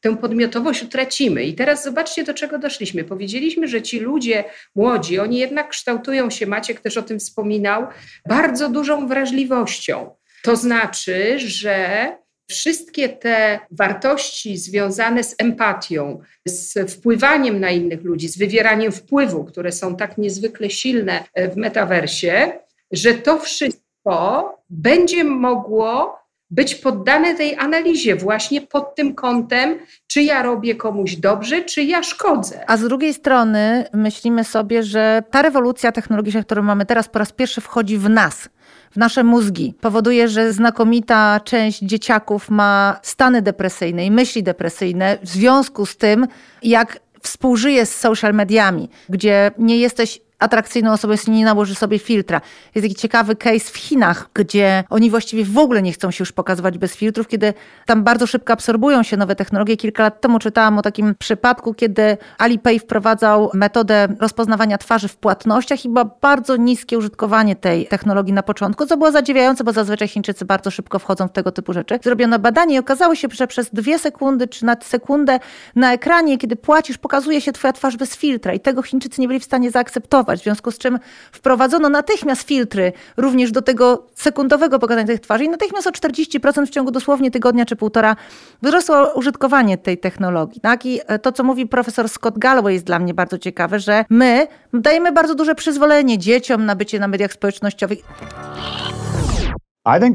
tę 0.00 0.16
podmiotowość 0.16 0.82
utracimy. 0.82 1.44
I 1.44 1.54
teraz 1.54 1.84
zobaczcie, 1.84 2.24
do 2.24 2.34
czego 2.34 2.58
doszliśmy. 2.58 3.04
Powiedzieliśmy, 3.04 3.68
że 3.68 3.82
ci 3.82 4.00
ludzie 4.00 4.44
młodzi, 4.74 5.18
oni 5.18 5.38
jednak 5.38 5.68
kształtują 5.68 6.30
się, 6.30 6.46
Maciek 6.46 6.80
też 6.80 6.96
o 6.96 7.02
tym 7.02 7.18
wspominał, 7.18 7.86
bardzo 8.28 8.68
dużą 8.68 9.08
wrażliwością. 9.08 10.10
To 10.42 10.56
znaczy, 10.56 11.38
że 11.38 12.21
wszystkie 12.52 13.08
te 13.08 13.60
wartości 13.70 14.56
związane 14.56 15.24
z 15.24 15.34
empatią, 15.38 16.20
z 16.46 16.90
wpływaniem 16.92 17.60
na 17.60 17.70
innych 17.70 18.02
ludzi, 18.02 18.28
z 18.28 18.38
wywieraniem 18.38 18.92
wpływu, 18.92 19.44
które 19.44 19.72
są 19.72 19.96
tak 19.96 20.18
niezwykle 20.18 20.70
silne 20.70 21.24
w 21.52 21.56
metaversie, 21.56 22.52
że 22.92 23.14
to 23.14 23.38
wszystko 23.38 24.48
będzie 24.70 25.24
mogło 25.24 26.21
być 26.52 26.74
poddane 26.74 27.34
tej 27.34 27.56
analizie 27.56 28.16
właśnie 28.16 28.60
pod 28.60 28.94
tym 28.94 29.14
kątem, 29.14 29.78
czy 30.06 30.22
ja 30.22 30.42
robię 30.42 30.74
komuś 30.74 31.16
dobrze, 31.16 31.62
czy 31.62 31.82
ja 31.82 32.02
szkodzę. 32.02 32.64
A 32.66 32.76
z 32.76 32.80
drugiej 32.80 33.14
strony 33.14 33.84
myślimy 33.92 34.44
sobie, 34.44 34.82
że 34.82 35.22
ta 35.30 35.42
rewolucja 35.42 35.92
technologiczna, 35.92 36.42
którą 36.42 36.62
mamy 36.62 36.86
teraz, 36.86 37.08
po 37.08 37.18
raz 37.18 37.32
pierwszy 37.32 37.60
wchodzi 37.60 37.98
w 37.98 38.10
nas 38.10 38.48
w 38.90 38.96
nasze 38.96 39.24
mózgi. 39.24 39.74
Powoduje, 39.80 40.28
że 40.28 40.52
znakomita 40.52 41.40
część 41.44 41.78
dzieciaków 41.78 42.50
ma 42.50 43.00
stany 43.02 43.42
depresyjne 43.42 44.06
i 44.06 44.10
myśli 44.10 44.42
depresyjne 44.42 45.18
w 45.22 45.28
związku 45.28 45.86
z 45.86 45.96
tym, 45.96 46.26
jak 46.62 47.00
współżyje 47.22 47.86
z 47.86 47.94
social 47.94 48.34
mediami, 48.34 48.88
gdzie 49.08 49.50
nie 49.58 49.78
jesteś 49.78 50.20
atrakcyjną 50.42 50.92
osobą, 50.92 51.12
jeśli 51.12 51.32
nie 51.32 51.44
nałoży 51.44 51.74
sobie 51.74 51.98
filtra. 51.98 52.40
Jest 52.74 52.88
taki 52.88 53.00
ciekawy 53.00 53.36
case 53.36 53.72
w 53.72 53.76
Chinach, 53.76 54.30
gdzie 54.34 54.84
oni 54.90 55.10
właściwie 55.10 55.44
w 55.44 55.58
ogóle 55.58 55.82
nie 55.82 55.92
chcą 55.92 56.10
się 56.10 56.22
już 56.22 56.32
pokazywać 56.32 56.78
bez 56.78 56.94
filtrów, 56.94 57.28
kiedy 57.28 57.54
tam 57.86 58.04
bardzo 58.04 58.26
szybko 58.26 58.52
absorbują 58.52 59.02
się 59.02 59.16
nowe 59.16 59.36
technologie. 59.36 59.76
Kilka 59.76 60.02
lat 60.02 60.20
temu 60.20 60.38
czytałam 60.38 60.78
o 60.78 60.82
takim 60.82 61.14
przypadku, 61.18 61.74
kiedy 61.74 62.16
Alipay 62.38 62.78
wprowadzał 62.78 63.50
metodę 63.54 64.08
rozpoznawania 64.20 64.78
twarzy 64.78 65.08
w 65.08 65.16
płatnościach 65.16 65.84
i 65.84 65.88
było 65.88 66.18
bardzo 66.20 66.56
niskie 66.56 66.98
użytkowanie 66.98 67.56
tej 67.56 67.86
technologii 67.86 68.32
na 68.32 68.42
początku, 68.42 68.86
co 68.86 68.96
było 68.96 69.12
zadziwiające, 69.12 69.64
bo 69.64 69.72
zazwyczaj 69.72 70.08
Chińczycy 70.08 70.44
bardzo 70.44 70.70
szybko 70.70 70.98
wchodzą 70.98 71.28
w 71.28 71.32
tego 71.32 71.52
typu 71.52 71.72
rzeczy. 71.72 71.98
Zrobiono 72.02 72.38
badanie 72.38 72.74
i 72.74 72.78
okazało 72.78 73.14
się, 73.14 73.28
że 73.30 73.46
przez 73.46 73.70
dwie 73.70 73.98
sekundy 73.98 74.48
czy 74.48 74.64
nad 74.64 74.84
sekundę 74.84 75.40
na 75.76 75.92
ekranie, 75.92 76.38
kiedy 76.38 76.56
płacisz, 76.56 76.98
pokazuje 76.98 77.40
się 77.40 77.52
twoja 77.52 77.72
twarz 77.72 77.96
bez 77.96 78.16
filtra 78.16 78.52
i 78.52 78.60
tego 78.60 78.82
Chińczycy 78.82 79.20
nie 79.20 79.28
byli 79.28 79.40
w 79.40 79.44
stanie 79.44 79.70
zaakceptować 79.70 80.31
w 80.40 80.42
związku 80.42 80.70
z 80.70 80.78
czym 80.78 80.98
wprowadzono 81.32 81.88
natychmiast 81.88 82.42
filtry 82.42 82.92
również 83.16 83.52
do 83.52 83.62
tego 83.62 84.06
sekundowego 84.14 84.78
pokazania 84.78 85.06
tych 85.06 85.20
twarzy 85.20 85.44
i 85.44 85.48
natychmiast 85.48 85.86
o 85.86 85.90
40% 85.90 86.66
w 86.66 86.70
ciągu 86.70 86.90
dosłownie 86.90 87.30
tygodnia 87.30 87.64
czy 87.64 87.76
półtora 87.76 88.16
wzrosło 88.62 89.12
użytkowanie 89.14 89.78
tej 89.78 89.98
technologii. 89.98 90.60
Tak? 90.60 90.86
I 90.86 91.00
e, 91.06 91.18
to, 91.18 91.32
co 91.32 91.44
mówi 91.44 91.66
profesor 91.66 92.08
Scott 92.08 92.38
Galloway 92.38 92.74
jest 92.74 92.86
dla 92.86 92.98
mnie 92.98 93.14
bardzo 93.14 93.38
ciekawe, 93.38 93.80
że 93.80 94.04
my 94.10 94.46
dajemy 94.72 95.12
bardzo 95.12 95.34
duże 95.34 95.54
przyzwolenie 95.54 96.18
dzieciom 96.18 96.66
na 96.66 96.76
bycie 96.76 96.98
na 96.98 97.08
mediach 97.08 97.32
społecznościowych. 97.32 97.98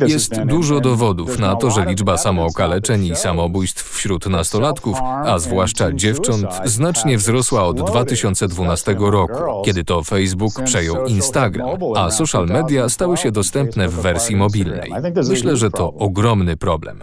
Jest 0.07 0.41
dużo 0.43 0.79
dowodów 0.79 1.39
na 1.39 1.55
to, 1.55 1.71
że 1.71 1.85
liczba 1.85 2.17
samookaleczeń 2.17 3.05
i 3.05 3.15
samobójstw 3.15 3.93
wśród 3.95 4.25
nastolatków, 4.25 4.97
a 5.25 5.39
zwłaszcza 5.39 5.91
dziewcząt, 5.91 6.47
znacznie 6.65 7.17
wzrosła 7.17 7.63
od 7.63 7.81
2012 7.81 8.95
roku, 8.99 9.61
kiedy 9.65 9.83
to 9.83 10.03
Facebook 10.03 10.63
przejął 10.63 11.05
Instagram, 11.05 11.69
a 11.95 12.11
social 12.11 12.45
media 12.45 12.89
stały 12.89 13.17
się 13.17 13.31
dostępne 13.31 13.87
w 13.87 13.93
wersji 13.93 14.35
mobilnej. 14.35 14.91
Myślę, 15.29 15.55
że 15.55 15.71
to 15.71 15.93
ogromny 15.93 16.57
problem. 16.57 16.99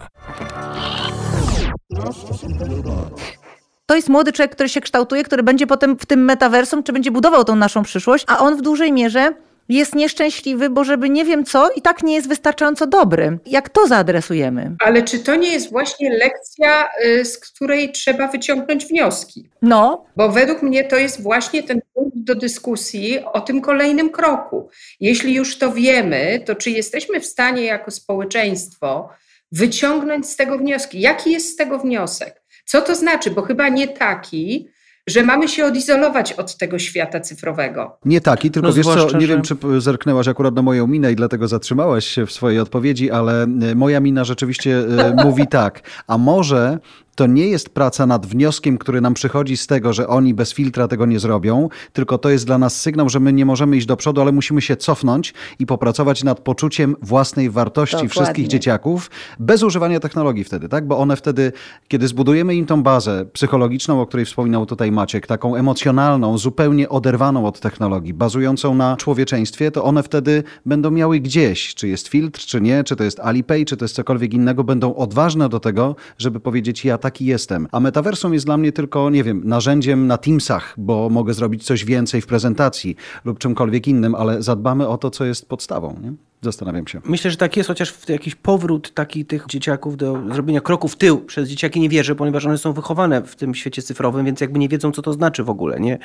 To 3.85 3.95
jest 3.95 4.09
młody 4.09 4.33
człowiek, 4.33 4.51
który 4.51 4.69
się 4.69 4.81
kształtuje, 4.81 5.23
który 5.23 5.43
będzie 5.43 5.67
potem 5.67 5.97
w 5.99 6.05
tym 6.05 6.25
metaversum, 6.25 6.83
czy 6.83 6.93
będzie 6.93 7.11
budował 7.11 7.43
tą 7.43 7.55
naszą 7.55 7.83
przyszłość, 7.83 8.25
a 8.27 8.39
on 8.39 8.57
w 8.57 8.61
dużej 8.61 8.91
mierze 8.91 9.33
jest 9.69 9.95
nieszczęśliwy, 9.95 10.69
bo 10.69 10.83
żeby 10.83 11.09
nie 11.09 11.25
wiem 11.25 11.45
co 11.45 11.71
i 11.71 11.81
tak 11.81 12.03
nie 12.03 12.15
jest 12.15 12.27
wystarczająco 12.27 12.87
dobry. 12.87 13.37
Jak 13.45 13.69
to 13.69 13.87
zaadresujemy? 13.87 14.75
Ale 14.79 15.03
czy 15.03 15.19
to 15.19 15.35
nie 15.35 15.53
jest 15.53 15.71
właśnie 15.71 16.17
lekcja, 16.17 16.89
y, 17.05 17.25
z 17.25 17.37
której 17.37 17.91
trzeba 17.91 18.27
wyciągnąć 18.27 18.85
wnioski? 18.85 19.49
No. 19.61 20.05
Bo 20.15 20.29
według 20.29 20.61
mnie 20.61 20.83
to 20.83 20.97
jest 20.97 21.21
właśnie 21.21 21.63
ten 21.63 21.81
punkt 21.93 22.17
do 22.17 22.35
dyskusji 22.35 23.19
o 23.33 23.41
tym 23.41 23.61
kolejnym 23.61 24.09
kroku. 24.09 24.69
Jeśli 24.99 25.33
już 25.33 25.57
to 25.57 25.71
wiemy, 25.71 26.43
to 26.45 26.55
czy 26.55 26.71
jesteśmy 26.71 27.19
w 27.19 27.25
stanie 27.25 27.63
jako 27.63 27.91
społeczeństwo 27.91 29.09
wyciągnąć 29.51 30.29
z 30.29 30.35
tego 30.35 30.57
wnioski? 30.57 31.01
Jaki 31.01 31.31
jest 31.31 31.53
z 31.53 31.55
tego 31.55 31.79
wniosek? 31.79 32.43
Co 32.65 32.81
to 32.81 32.95
znaczy? 32.95 33.31
Bo 33.31 33.41
chyba 33.41 33.69
nie 33.69 33.87
taki, 33.87 34.69
że 35.07 35.23
mamy 35.23 35.47
się 35.47 35.65
odizolować 35.65 36.33
od 36.33 36.57
tego 36.57 36.79
świata 36.79 37.19
cyfrowego. 37.19 37.97
Nie 38.05 38.21
taki, 38.21 38.51
tylko 38.51 38.67
no 38.67 38.73
wiesz 38.73 38.85
co, 38.85 39.17
nie 39.17 39.27
że... 39.27 39.27
wiem, 39.27 39.41
czy 39.41 39.55
zerknęłaś 39.77 40.27
akurat 40.27 40.55
na 40.55 40.61
moją 40.61 40.87
minę 40.87 41.11
i 41.11 41.15
dlatego 41.15 41.47
zatrzymałaś 41.47 42.05
się 42.05 42.25
w 42.25 42.31
swojej 42.31 42.59
odpowiedzi, 42.59 43.11
ale 43.11 43.43
e, 43.43 43.75
moja 43.75 43.99
mina 43.99 44.23
rzeczywiście 44.23 44.77
e, 44.79 45.15
mówi 45.25 45.47
tak. 45.47 45.81
A 46.07 46.17
może 46.17 46.79
to 47.15 47.27
nie 47.27 47.47
jest 47.47 47.69
praca 47.69 48.05
nad 48.05 48.25
wnioskiem, 48.25 48.77
który 48.77 49.01
nam 49.01 49.13
przychodzi 49.13 49.57
z 49.57 49.67
tego, 49.67 49.93
że 49.93 50.07
oni 50.07 50.33
bez 50.33 50.53
filtra 50.53 50.87
tego 50.87 51.05
nie 51.05 51.19
zrobią, 51.19 51.69
tylko 51.93 52.17
to 52.17 52.29
jest 52.29 52.45
dla 52.45 52.57
nas 52.57 52.81
sygnał, 52.81 53.09
że 53.09 53.19
my 53.19 53.33
nie 53.33 53.45
możemy 53.45 53.77
iść 53.77 53.87
do 53.87 53.97
przodu, 53.97 54.21
ale 54.21 54.31
musimy 54.31 54.61
się 54.61 54.77
cofnąć 54.77 55.33
i 55.59 55.65
popracować 55.65 56.23
nad 56.23 56.39
poczuciem 56.39 56.95
własnej 57.01 57.49
wartości 57.49 57.95
Dokładnie. 57.95 58.09
wszystkich 58.09 58.47
dzieciaków, 58.47 59.11
bez 59.39 59.63
używania 59.63 59.99
technologii 59.99 60.43
wtedy, 60.43 60.69
tak? 60.69 60.87
Bo 60.87 60.97
one 60.97 61.15
wtedy, 61.15 61.51
kiedy 61.87 62.07
zbudujemy 62.07 62.55
im 62.55 62.65
tą 62.65 62.83
bazę 62.83 63.25
psychologiczną, 63.33 64.01
o 64.01 64.05
której 64.05 64.25
wspominał 64.25 64.65
tutaj 64.65 64.91
Maciek, 64.91 65.27
taką 65.27 65.55
emocjonalną, 65.55 66.37
zupełnie 66.37 66.89
oderwaną 66.89 67.45
od 67.45 67.59
technologii, 67.59 68.13
bazującą 68.13 68.75
na 68.75 68.97
człowieczeństwie, 68.97 69.71
to 69.71 69.83
one 69.83 70.03
wtedy 70.03 70.43
będą 70.65 70.91
miały 70.91 71.19
gdzieś, 71.19 71.75
czy 71.75 71.87
jest 71.87 72.07
filtr, 72.07 72.39
czy 72.39 72.61
nie, 72.61 72.83
czy 72.83 72.95
to 72.95 73.03
jest 73.03 73.19
Alipay, 73.19 73.65
czy 73.65 73.77
to 73.77 73.85
jest 73.85 73.95
cokolwiek 73.95 74.33
innego, 74.33 74.63
będą 74.63 74.95
odważne 74.95 75.49
do 75.49 75.59
tego, 75.59 75.95
żeby 76.17 76.39
powiedzieć, 76.39 76.85
ja 76.85 76.97
taki 77.05 77.25
jestem. 77.25 77.67
A 77.71 77.79
metaversum 77.79 78.33
jest 78.33 78.45
dla 78.45 78.57
mnie 78.57 78.71
tylko, 78.71 79.09
nie 79.09 79.23
wiem, 79.23 79.41
narzędziem 79.45 80.07
na 80.07 80.17
Teamsach, 80.17 80.73
bo 80.77 81.09
mogę 81.09 81.33
zrobić 81.33 81.63
coś 81.63 81.85
więcej 81.85 82.21
w 82.21 82.27
prezentacji 82.27 82.95
lub 83.25 83.39
czymkolwiek 83.39 83.87
innym, 83.87 84.15
ale 84.15 84.43
zadbamy 84.43 84.87
o 84.87 84.97
to, 84.97 85.11
co 85.11 85.25
jest 85.25 85.49
podstawą. 85.49 85.99
Nie? 86.01 86.13
Zastanawiam 86.45 86.87
się. 86.87 87.01
Myślę, 87.05 87.31
że 87.31 87.37
tak 87.37 87.57
jest, 87.57 87.67
chociaż 87.67 87.93
jakiś 88.09 88.35
powrót 88.35 88.93
taki 88.93 89.25
tych 89.25 89.45
dzieciaków 89.47 89.97
do 89.97 90.33
zrobienia 90.33 90.61
kroku 90.61 90.87
w 90.87 90.95
tył 90.95 91.21
przez 91.21 91.49
dzieciaki 91.49 91.79
nie 91.79 91.89
wierzę, 91.89 92.15
ponieważ 92.15 92.45
one 92.45 92.57
są 92.57 92.73
wychowane 92.73 93.21
w 93.21 93.35
tym 93.35 93.55
świecie 93.55 93.81
cyfrowym, 93.81 94.25
więc 94.25 94.41
jakby 94.41 94.59
nie 94.59 94.69
wiedzą, 94.69 94.91
co 94.91 95.01
to 95.01 95.13
znaczy 95.13 95.43
w 95.43 95.49
ogóle. 95.49 95.79
Nie? 95.79 95.97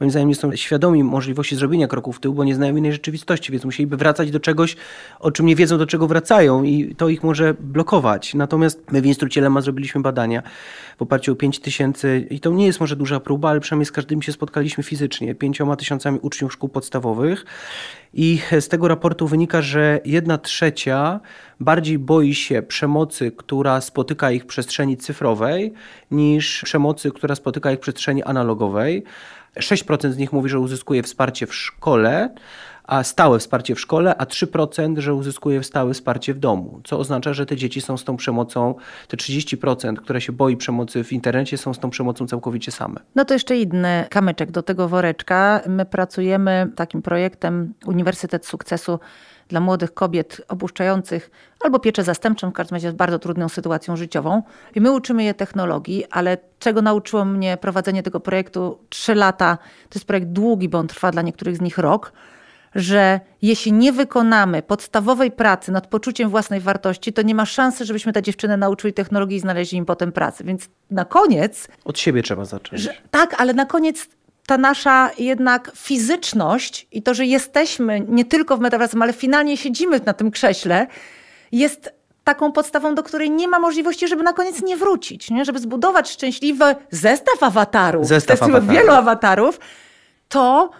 Moim 0.00 0.10
zdaniem 0.10 0.28
nie 0.28 0.34
są 0.34 0.56
świadomi 0.56 1.04
możliwości 1.04 1.56
zrobienia 1.56 1.88
kroku 1.88 2.12
w 2.12 2.20
tył, 2.20 2.34
bo 2.34 2.44
nie 2.44 2.54
znają 2.54 2.76
innej 2.76 2.92
rzeczywistości, 2.92 3.52
więc 3.52 3.64
musieliby 3.64 3.96
wracać 3.96 4.30
do 4.30 4.40
czegoś, 4.40 4.76
o 5.20 5.30
czym 5.30 5.46
nie 5.46 5.56
wiedzą, 5.56 5.78
do 5.78 5.86
czego 5.86 6.06
wracają 6.06 6.62
i 6.62 6.94
to 6.94 7.08
ich 7.08 7.22
może 7.22 7.54
blokować. 7.60 8.34
Natomiast 8.34 8.92
my 8.92 9.02
w 9.02 9.06
Instytucie 9.06 9.40
Lema 9.40 9.60
zrobiliśmy 9.60 10.00
badania 10.00 10.42
w 10.98 11.02
oparciu 11.02 11.32
o 11.32 11.36
5 11.36 11.60
tysięcy 11.60 12.26
i 12.30 12.40
to 12.40 12.50
nie 12.50 12.66
jest 12.66 12.80
może 12.80 12.96
duża 12.96 13.20
próba, 13.20 13.50
ale 13.50 13.60
przynajmniej 13.60 13.86
z 13.86 13.92
każdym 13.92 14.22
się 14.22 14.32
spotkaliśmy 14.32 14.84
fizycznie, 14.84 15.34
pięcioma 15.34 15.76
tysiącami 15.76 16.18
uczniów 16.22 16.52
szkół 16.52 16.68
podstawowych 16.68 17.44
i 18.14 18.40
z 18.60 18.68
tego 18.68 18.88
raportu 18.88 19.26
wynika, 19.26 19.62
że 19.62 20.00
jedna 20.04 20.38
trzecia 20.38 21.20
bardziej 21.60 21.98
boi 21.98 22.34
się 22.34 22.62
przemocy, 22.62 23.32
która 23.36 23.80
spotyka 23.80 24.30
ich 24.30 24.42
w 24.42 24.46
przestrzeni 24.46 24.96
cyfrowej, 24.96 25.72
niż 26.10 26.62
przemocy, 26.64 27.10
która 27.10 27.34
spotyka 27.34 27.72
ich 27.72 27.78
w 27.78 27.82
przestrzeni 27.82 28.22
analogowej. 28.22 29.04
6% 29.56 30.10
z 30.10 30.16
nich 30.16 30.32
mówi, 30.32 30.50
że 30.50 30.58
uzyskuje 30.58 31.02
wsparcie 31.02 31.46
w 31.46 31.54
szkole, 31.54 32.34
a 32.88 33.04
stałe 33.04 33.38
wsparcie 33.38 33.74
w 33.74 33.80
szkole, 33.80 34.16
a 34.16 34.24
3%, 34.24 34.98
że 34.98 35.14
uzyskuje 35.14 35.62
stałe 35.62 35.94
wsparcie 35.94 36.34
w 36.34 36.38
domu. 36.38 36.80
Co 36.84 36.98
oznacza, 36.98 37.34
że 37.34 37.46
te 37.46 37.56
dzieci 37.56 37.80
są 37.80 37.96
z 37.96 38.04
tą 38.04 38.16
przemocą, 38.16 38.74
te 39.08 39.16
30%, 39.16 39.96
które 39.96 40.20
się 40.20 40.32
boi 40.32 40.56
przemocy 40.56 41.04
w 41.04 41.12
internecie, 41.12 41.58
są 41.58 41.74
z 41.74 41.78
tą 41.78 41.90
przemocą 41.90 42.26
całkowicie 42.26 42.72
same. 42.72 43.00
No 43.14 43.24
to 43.24 43.34
jeszcze 43.34 43.56
inny 43.56 44.06
kamyczek 44.10 44.50
do 44.50 44.62
tego 44.62 44.88
woreczka. 44.88 45.60
My 45.66 45.84
pracujemy 45.84 46.70
takim 46.76 47.02
projektem 47.02 47.74
Uniwersytet 47.86 48.46
Sukcesu 48.46 48.98
dla 49.48 49.60
młodych 49.60 49.94
kobiet 49.94 50.40
opuszczających 50.48 51.30
albo 51.60 51.78
pieczę 51.78 52.04
zastępczą, 52.04 52.50
w 52.50 52.52
każdym 52.52 52.76
razie 52.76 52.90
z 52.90 52.94
bardzo 52.94 53.18
trudną 53.18 53.48
sytuacją 53.48 53.96
życiową. 53.96 54.42
I 54.74 54.80
my 54.80 54.92
uczymy 54.92 55.24
je 55.24 55.34
technologii, 55.34 56.04
ale 56.10 56.38
czego 56.58 56.82
nauczyło 56.82 57.24
mnie 57.24 57.56
prowadzenie 57.56 58.02
tego 58.02 58.20
projektu 58.20 58.78
trzy 58.88 59.14
lata, 59.14 59.58
to 59.88 59.98
jest 59.98 60.06
projekt 60.06 60.28
długi, 60.28 60.68
bo 60.68 60.78
on 60.78 60.86
trwa 60.86 61.10
dla 61.10 61.22
niektórych 61.22 61.56
z 61.56 61.60
nich 61.60 61.78
rok, 61.78 62.12
że 62.78 63.20
jeśli 63.42 63.72
nie 63.72 63.92
wykonamy 63.92 64.62
podstawowej 64.62 65.30
pracy 65.30 65.72
nad 65.72 65.86
poczuciem 65.86 66.30
własnej 66.30 66.60
wartości, 66.60 67.12
to 67.12 67.22
nie 67.22 67.34
ma 67.34 67.46
szansy, 67.46 67.84
żebyśmy 67.84 68.12
te 68.12 68.22
dziewczyny 68.22 68.56
nauczyli 68.56 68.94
technologii 68.94 69.36
i 69.36 69.40
znaleźli 69.40 69.78
im 69.78 69.84
potem 69.86 70.12
pracę. 70.12 70.44
Więc 70.44 70.68
na 70.90 71.04
koniec 71.04 71.68
Od 71.84 71.98
siebie 71.98 72.22
trzeba 72.22 72.44
zacząć. 72.44 72.82
że, 72.82 72.94
tak, 73.10 73.34
ale 73.40 73.54
na 73.54 73.66
koniec 73.66 74.06
ta 74.46 74.58
nasza 74.58 75.10
jednak 75.18 75.72
fizyczność 75.76 76.86
i 76.92 77.02
to, 77.02 77.14
że 77.14 77.26
jesteśmy 77.26 78.00
nie 78.08 78.24
tylko 78.24 78.56
w 78.56 78.60
metaversum, 78.60 79.02
ale 79.02 79.12
finalnie 79.12 79.56
siedzimy 79.56 80.00
na 80.06 80.12
tym 80.12 80.30
krześle, 80.30 80.86
jest 81.52 81.92
taką 82.24 82.52
podstawą, 82.52 82.94
do 82.94 83.02
której 83.02 83.30
nie 83.30 83.48
ma 83.48 83.58
możliwości, 83.58 84.08
żeby 84.08 84.22
na 84.22 84.32
koniec 84.32 84.62
nie 84.62 84.76
wrócić, 84.76 85.30
nie? 85.30 85.44
żeby 85.44 85.58
zbudować 85.58 86.10
szczęśliwy 86.10 86.64
zestaw 86.90 87.42
awatarów, 87.42 88.06
Zestaw 88.06 88.38
zestaw 88.38 88.48
awatarów. 88.48 88.76
wielu 88.76 88.92
awatarów, 88.92 89.60
to 90.28 90.70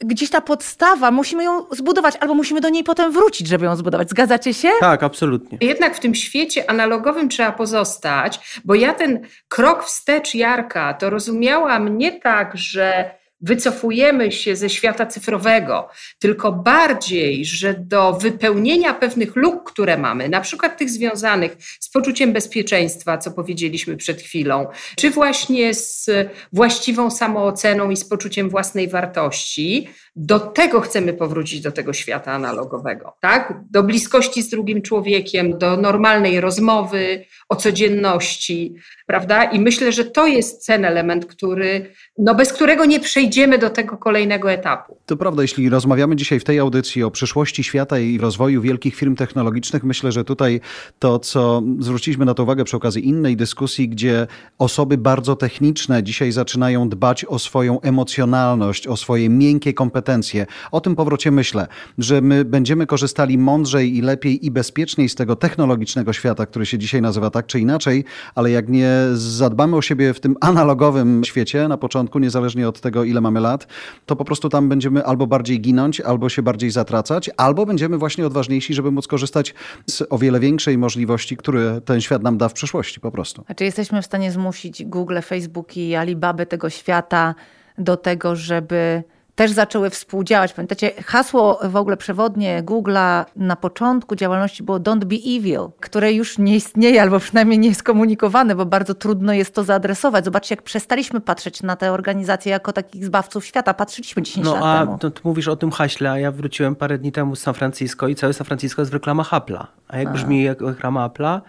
gdzieś 0.00 0.30
ta 0.30 0.40
podstawa, 0.40 1.10
musimy 1.10 1.44
ją 1.44 1.66
zbudować, 1.70 2.16
albo 2.20 2.34
musimy 2.34 2.60
do 2.60 2.68
niej 2.68 2.84
potem 2.84 3.12
wrócić, 3.12 3.48
żeby 3.48 3.64
ją 3.64 3.76
zbudować. 3.76 4.10
Zgadzacie 4.10 4.54
się? 4.54 4.68
Tak, 4.80 5.02
absolutnie. 5.02 5.58
Jednak 5.60 5.96
w 5.96 6.00
tym 6.00 6.14
świecie 6.14 6.70
analogowym 6.70 7.28
trzeba 7.28 7.52
pozostać, 7.52 8.60
bo 8.64 8.74
ja 8.74 8.94
ten 8.94 9.20
krok 9.48 9.84
wstecz 9.84 10.34
Jarka 10.34 10.94
to 10.94 11.10
rozumiałam 11.10 11.98
nie 11.98 12.20
tak, 12.20 12.56
że 12.56 13.19
wycofujemy 13.40 14.32
się 14.32 14.56
ze 14.56 14.70
świata 14.70 15.06
cyfrowego, 15.06 15.88
tylko 16.18 16.52
bardziej, 16.52 17.44
że 17.44 17.74
do 17.74 18.12
wypełnienia 18.12 18.94
pewnych 18.94 19.36
luk, 19.36 19.72
które 19.72 19.98
mamy, 19.98 20.28
na 20.28 20.40
przykład 20.40 20.78
tych 20.78 20.90
związanych 20.90 21.56
z 21.80 21.90
poczuciem 21.90 22.32
bezpieczeństwa, 22.32 23.18
co 23.18 23.30
powiedzieliśmy 23.30 23.96
przed 23.96 24.22
chwilą, 24.22 24.66
czy 24.96 25.10
właśnie 25.10 25.74
z 25.74 26.10
właściwą 26.52 27.10
samooceną 27.10 27.90
i 27.90 27.96
z 27.96 28.04
poczuciem 28.04 28.50
własnej 28.50 28.88
wartości, 28.88 29.88
do 30.16 30.40
tego 30.40 30.80
chcemy 30.80 31.12
powrócić 31.12 31.60
do 31.60 31.72
tego 31.72 31.92
świata 31.92 32.32
analogowego, 32.32 33.16
tak? 33.20 33.54
Do 33.70 33.82
bliskości 33.82 34.42
z 34.42 34.48
drugim 34.48 34.82
człowiekiem, 34.82 35.58
do 35.58 35.76
normalnej 35.76 36.40
rozmowy 36.40 37.24
o 37.48 37.56
codzienności, 37.56 38.74
prawda? 39.06 39.44
I 39.44 39.60
myślę, 39.60 39.92
że 39.92 40.04
to 40.04 40.26
jest 40.26 40.66
ten 40.66 40.84
element, 40.84 41.26
który, 41.26 41.94
no 42.18 42.34
bez 42.34 42.52
którego 42.52 42.84
nie 42.84 43.00
przejdziemy 43.00 43.29
do 43.60 43.70
tego 43.70 43.96
kolejnego 43.96 44.52
etapu. 44.52 44.96
To 45.06 45.16
prawda, 45.16 45.42
jeśli 45.42 45.68
rozmawiamy 45.68 46.16
dzisiaj 46.16 46.40
w 46.40 46.44
tej 46.44 46.58
audycji 46.58 47.02
o 47.02 47.10
przyszłości 47.10 47.64
świata 47.64 47.98
i 47.98 48.18
rozwoju 48.18 48.62
wielkich 48.62 48.94
firm 48.94 49.16
technologicznych, 49.16 49.84
myślę, 49.84 50.12
że 50.12 50.24
tutaj 50.24 50.60
to, 50.98 51.18
co 51.18 51.62
zwróciliśmy 51.78 52.24
na 52.24 52.34
to 52.34 52.42
uwagę 52.42 52.64
przy 52.64 52.76
okazji 52.76 53.08
innej 53.08 53.36
dyskusji, 53.36 53.88
gdzie 53.88 54.26
osoby 54.58 54.98
bardzo 54.98 55.36
techniczne 55.36 56.02
dzisiaj 56.02 56.32
zaczynają 56.32 56.88
dbać 56.88 57.24
o 57.24 57.38
swoją 57.38 57.80
emocjonalność, 57.80 58.86
o 58.86 58.96
swoje 58.96 59.28
miękkie 59.28 59.74
kompetencje. 59.74 60.46
O 60.72 60.80
tym 60.80 60.96
powrocie 60.96 61.30
myślę, 61.30 61.66
że 61.98 62.20
my 62.20 62.44
będziemy 62.44 62.86
korzystali 62.86 63.38
mądrzej 63.38 63.96
i 63.96 64.02
lepiej 64.02 64.46
i 64.46 64.50
bezpieczniej 64.50 65.08
z 65.08 65.14
tego 65.14 65.36
technologicznego 65.36 66.12
świata, 66.12 66.46
który 66.46 66.66
się 66.66 66.78
dzisiaj 66.78 67.02
nazywa 67.02 67.30
tak 67.30 67.46
czy 67.46 67.60
inaczej, 67.60 68.04
ale 68.34 68.50
jak 68.50 68.68
nie 68.68 68.90
zadbamy 69.12 69.76
o 69.76 69.82
siebie 69.82 70.14
w 70.14 70.20
tym 70.20 70.36
analogowym 70.40 71.24
świecie 71.24 71.68
na 71.68 71.76
początku, 71.76 72.18
niezależnie 72.18 72.68
od 72.68 72.80
tego, 72.80 73.04
ile 73.04 73.19
mamy 73.20 73.40
lat, 73.40 73.66
to 74.06 74.16
po 74.16 74.24
prostu 74.24 74.48
tam 74.48 74.68
będziemy 74.68 75.04
albo 75.04 75.26
bardziej 75.26 75.60
ginąć, 75.60 76.00
albo 76.00 76.28
się 76.28 76.42
bardziej 76.42 76.70
zatracać, 76.70 77.30
albo 77.36 77.66
będziemy 77.66 77.98
właśnie 77.98 78.26
odważniejsi, 78.26 78.74
żeby 78.74 78.90
móc 78.90 79.06
korzystać 79.06 79.54
z 79.86 80.02
o 80.10 80.18
wiele 80.18 80.40
większej 80.40 80.78
możliwości, 80.78 81.36
które 81.36 81.80
ten 81.80 82.00
świat 82.00 82.22
nam 82.22 82.38
da 82.38 82.48
w 82.48 82.52
przyszłości 82.52 83.00
po 83.00 83.10
prostu. 83.10 83.44
Znaczy 83.46 83.64
jesteśmy 83.64 84.02
w 84.02 84.06
stanie 84.06 84.32
zmusić 84.32 84.84
Google, 84.84 85.18
Facebook 85.24 85.76
i 85.76 85.94
Alibabę 85.94 86.46
tego 86.46 86.70
świata 86.70 87.34
do 87.78 87.96
tego, 87.96 88.36
żeby 88.36 89.02
też 89.40 89.50
zaczęły 89.50 89.90
współdziałać. 89.90 90.52
Pamiętacie, 90.52 90.90
hasło 91.06 91.58
w 91.64 91.76
ogóle 91.76 91.96
przewodnie 91.96 92.62
Google'a 92.62 93.24
na 93.36 93.56
początku 93.56 94.16
działalności 94.16 94.62
było 94.62 94.78
Don't 94.80 95.04
be 95.04 95.16
evil, 95.16 95.60
które 95.80 96.12
już 96.12 96.38
nie 96.38 96.56
istnieje 96.56 97.02
albo 97.02 97.18
przynajmniej 97.18 97.58
nie 97.58 97.68
jest 97.68 97.82
komunikowane, 97.82 98.54
bo 98.54 98.66
bardzo 98.66 98.94
trudno 98.94 99.32
jest 99.32 99.54
to 99.54 99.64
zaadresować. 99.64 100.24
Zobaczcie, 100.24 100.52
jak 100.54 100.62
przestaliśmy 100.62 101.20
patrzeć 101.20 101.62
na 101.62 101.76
te 101.76 101.92
organizacje 101.92 102.52
jako 102.52 102.72
takich 102.72 103.04
zbawców 103.04 103.46
świata. 103.46 103.74
Patrzyliśmy 103.74 104.22
10 104.22 104.46
No 104.46 104.54
lat 104.54 104.64
a 104.64 104.78
temu. 104.80 104.98
to, 104.98 105.10
ty 105.10 105.20
mówisz 105.24 105.48
o 105.48 105.56
tym 105.56 105.70
haśle, 105.70 106.10
a 106.10 106.18
ja 106.18 106.32
wróciłem 106.32 106.76
parę 106.76 106.98
dni 106.98 107.12
temu 107.12 107.36
z 107.36 107.40
San 107.40 107.54
Francisco 107.54 108.08
i 108.08 108.14
całe 108.14 108.32
San 108.32 108.46
Francisco 108.46 108.82
jest 108.82 108.90
w 108.90 108.94
reklamach 108.94 109.30
Apple'a. 109.30 109.66
A 109.88 109.98
jak 109.98 110.12
brzmi 110.12 110.42
jak 110.42 110.60
reklama 110.60 111.08
Apple'a? 111.08 111.40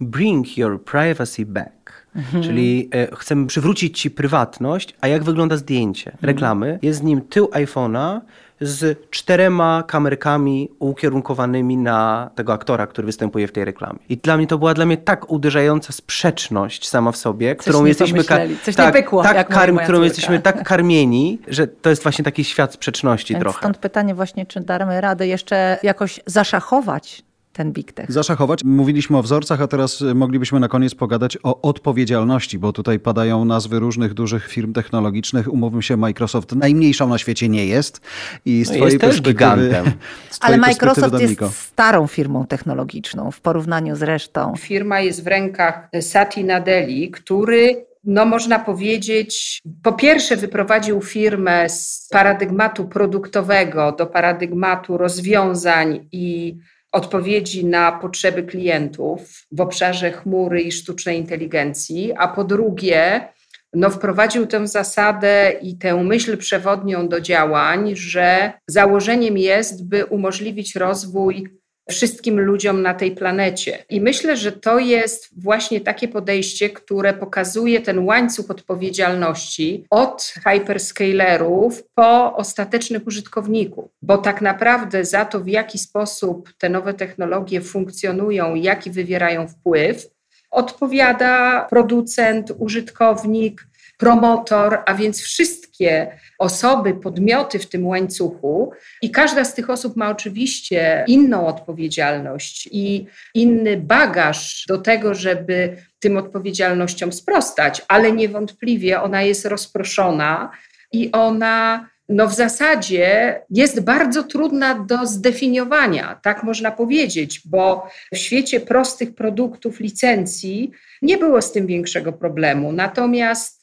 Bring 0.00 0.58
your 0.58 0.84
privacy 0.84 1.46
back. 1.46 2.06
Czyli 2.42 2.88
e, 2.94 3.16
chcemy 3.16 3.46
przywrócić 3.46 4.00
ci 4.00 4.10
prywatność, 4.10 4.94
a 5.00 5.08
jak 5.08 5.24
wygląda 5.24 5.56
zdjęcie 5.56 6.12
reklamy? 6.22 6.78
Jest 6.82 6.98
z 6.98 7.02
nim 7.02 7.20
tył 7.20 7.46
iPhone'a 7.46 8.20
z 8.60 9.10
czterema 9.10 9.84
kamerkami 9.86 10.68
ukierunkowanymi 10.78 11.76
na 11.76 12.30
tego 12.34 12.52
aktora, 12.52 12.86
który 12.86 13.06
występuje 13.06 13.48
w 13.48 13.52
tej 13.52 13.64
reklamie. 13.64 13.98
I 14.08 14.16
dla 14.16 14.36
mnie 14.36 14.46
to 14.46 14.58
była 14.58 14.74
dla 14.74 14.86
mnie 14.86 14.96
tak 14.96 15.30
uderzająca 15.30 15.92
sprzeczność 15.92 16.88
sama 16.88 17.12
w 17.12 17.16
sobie, 17.16 17.56
którą 17.56 17.82
nie 17.82 17.88
jesteśmy 17.88 18.24
coś 18.62 18.76
tak, 18.76 18.92
pykło, 18.92 19.22
tak 19.22 19.48
karm, 19.48 19.78
którą 19.78 20.02
jesteśmy 20.02 20.40
tak 20.40 20.64
karmieni, 20.64 21.38
że 21.48 21.66
to 21.66 21.90
jest 21.90 22.02
właśnie 22.02 22.24
taki 22.24 22.44
świat 22.44 22.74
sprzeczności 22.74 23.34
Więc 23.34 23.42
trochę. 23.42 23.58
stąd 23.58 23.78
pytanie 23.78 24.14
właśnie, 24.14 24.46
czy 24.46 24.60
damy 24.60 25.00
radę 25.00 25.26
jeszcze 25.26 25.78
jakoś 25.82 26.20
zaszachować 26.26 27.22
ten 27.60 27.72
big 27.72 27.92
tech. 27.92 28.12
Zaszachować. 28.12 28.64
Mówiliśmy 28.64 29.18
o 29.18 29.22
wzorcach, 29.22 29.60
a 29.62 29.66
teraz 29.66 30.04
moglibyśmy 30.14 30.60
na 30.60 30.68
koniec 30.68 30.94
pogadać 30.94 31.38
o 31.42 31.62
odpowiedzialności, 31.62 32.58
bo 32.58 32.72
tutaj 32.72 32.98
padają 32.98 33.44
nazwy 33.44 33.78
różnych 33.78 34.14
dużych 34.14 34.48
firm 34.48 34.72
technologicznych. 34.72 35.52
Umówmy 35.52 35.82
się, 35.82 35.96
Microsoft 35.96 36.52
najmniejszą 36.52 37.08
na 37.08 37.18
świecie 37.18 37.48
nie 37.48 37.66
jest. 37.66 38.00
I 38.44 38.64
z 38.64 38.68
No 38.68 38.74
twojej 38.76 38.92
jest 38.92 39.04
też 39.04 39.22
gigantem. 39.22 39.86
z 40.30 40.38
twojej 40.38 40.54
Ale 40.54 40.56
Microsoft 40.58 41.00
jest 41.00 41.12
Dominiko. 41.12 41.50
starą 41.50 42.06
firmą 42.06 42.46
technologiczną 42.46 43.30
w 43.30 43.40
porównaniu 43.40 43.96
z 43.96 44.02
resztą. 44.02 44.54
Firma 44.58 45.00
jest 45.00 45.24
w 45.24 45.26
rękach 45.26 45.88
Sati 46.00 46.44
Nadeli, 46.44 47.10
który 47.10 47.86
no 48.04 48.24
można 48.24 48.58
powiedzieć, 48.58 49.60
po 49.82 49.92
pierwsze 49.92 50.36
wyprowadził 50.36 51.00
firmę 51.00 51.68
z 51.68 52.08
paradygmatu 52.12 52.88
produktowego 52.88 53.92
do 53.92 54.06
paradygmatu 54.06 54.98
rozwiązań 54.98 56.08
i 56.12 56.56
odpowiedzi 56.92 57.64
na 57.64 57.92
potrzeby 57.92 58.42
klientów 58.42 59.46
w 59.52 59.60
obszarze 59.60 60.12
chmury 60.12 60.60
i 60.60 60.72
sztucznej 60.72 61.18
inteligencji, 61.18 62.12
a 62.16 62.28
po 62.28 62.44
drugie, 62.44 63.28
no 63.72 63.90
wprowadził 63.90 64.46
tę 64.46 64.66
zasadę 64.66 65.52
i 65.62 65.78
tę 65.78 66.04
myśl 66.04 66.36
przewodnią 66.36 67.08
do 67.08 67.20
działań, 67.20 67.96
że 67.96 68.52
założeniem 68.66 69.38
jest, 69.38 69.88
by 69.88 70.06
umożliwić 70.06 70.74
rozwój 70.74 71.59
wszystkim 71.90 72.40
ludziom 72.40 72.82
na 72.82 72.94
tej 72.94 73.10
planecie. 73.12 73.84
I 73.88 74.00
myślę, 74.00 74.36
że 74.36 74.52
to 74.52 74.78
jest 74.78 75.42
właśnie 75.42 75.80
takie 75.80 76.08
podejście, 76.08 76.70
które 76.70 77.14
pokazuje 77.14 77.80
ten 77.80 77.98
łańcuch 77.98 78.50
odpowiedzialności 78.50 79.84
od 79.90 80.32
hyperscalerów 80.44 81.82
po 81.94 82.36
ostatecznych 82.36 83.06
użytkowników, 83.06 83.90
bo 84.02 84.18
tak 84.18 84.40
naprawdę 84.40 85.04
za 85.04 85.24
to, 85.24 85.40
w 85.40 85.48
jaki 85.48 85.78
sposób 85.78 86.52
te 86.58 86.68
nowe 86.68 86.94
technologie 86.94 87.60
funkcjonują, 87.60 88.54
jaki 88.54 88.90
wywierają 88.90 89.48
wpływ, 89.48 90.06
odpowiada 90.50 91.66
producent, 91.70 92.52
użytkownik, 92.58 93.66
promotor, 94.00 94.82
a 94.86 94.94
więc 94.94 95.20
wszystkie 95.20 96.18
osoby, 96.38 96.94
podmioty 96.94 97.58
w 97.58 97.68
tym 97.68 97.86
łańcuchu. 97.86 98.72
I 99.02 99.10
każda 99.10 99.44
z 99.44 99.54
tych 99.54 99.70
osób 99.70 99.96
ma 99.96 100.10
oczywiście 100.10 101.04
inną 101.08 101.46
odpowiedzialność 101.46 102.68
i 102.72 103.06
inny 103.34 103.76
bagaż 103.76 104.64
do 104.68 104.78
tego, 104.78 105.14
żeby 105.14 105.76
tym 106.00 106.16
odpowiedzialnościom 106.16 107.12
sprostać, 107.12 107.82
ale 107.88 108.12
niewątpliwie 108.12 109.02
ona 109.02 109.22
jest 109.22 109.46
rozproszona 109.46 110.50
i 110.92 111.12
ona 111.12 111.88
no 112.10 112.28
w 112.28 112.34
zasadzie 112.34 113.40
jest 113.50 113.80
bardzo 113.80 114.22
trudna 114.22 114.74
do 114.74 115.06
zdefiniowania, 115.06 116.20
tak 116.22 116.42
można 116.42 116.70
powiedzieć, 116.70 117.42
bo 117.44 117.86
w 118.12 118.16
świecie 118.16 118.60
prostych 118.60 119.14
produktów, 119.14 119.80
licencji 119.80 120.70
nie 121.02 121.18
było 121.18 121.42
z 121.42 121.52
tym 121.52 121.66
większego 121.66 122.12
problemu. 122.12 122.72
Natomiast 122.72 123.62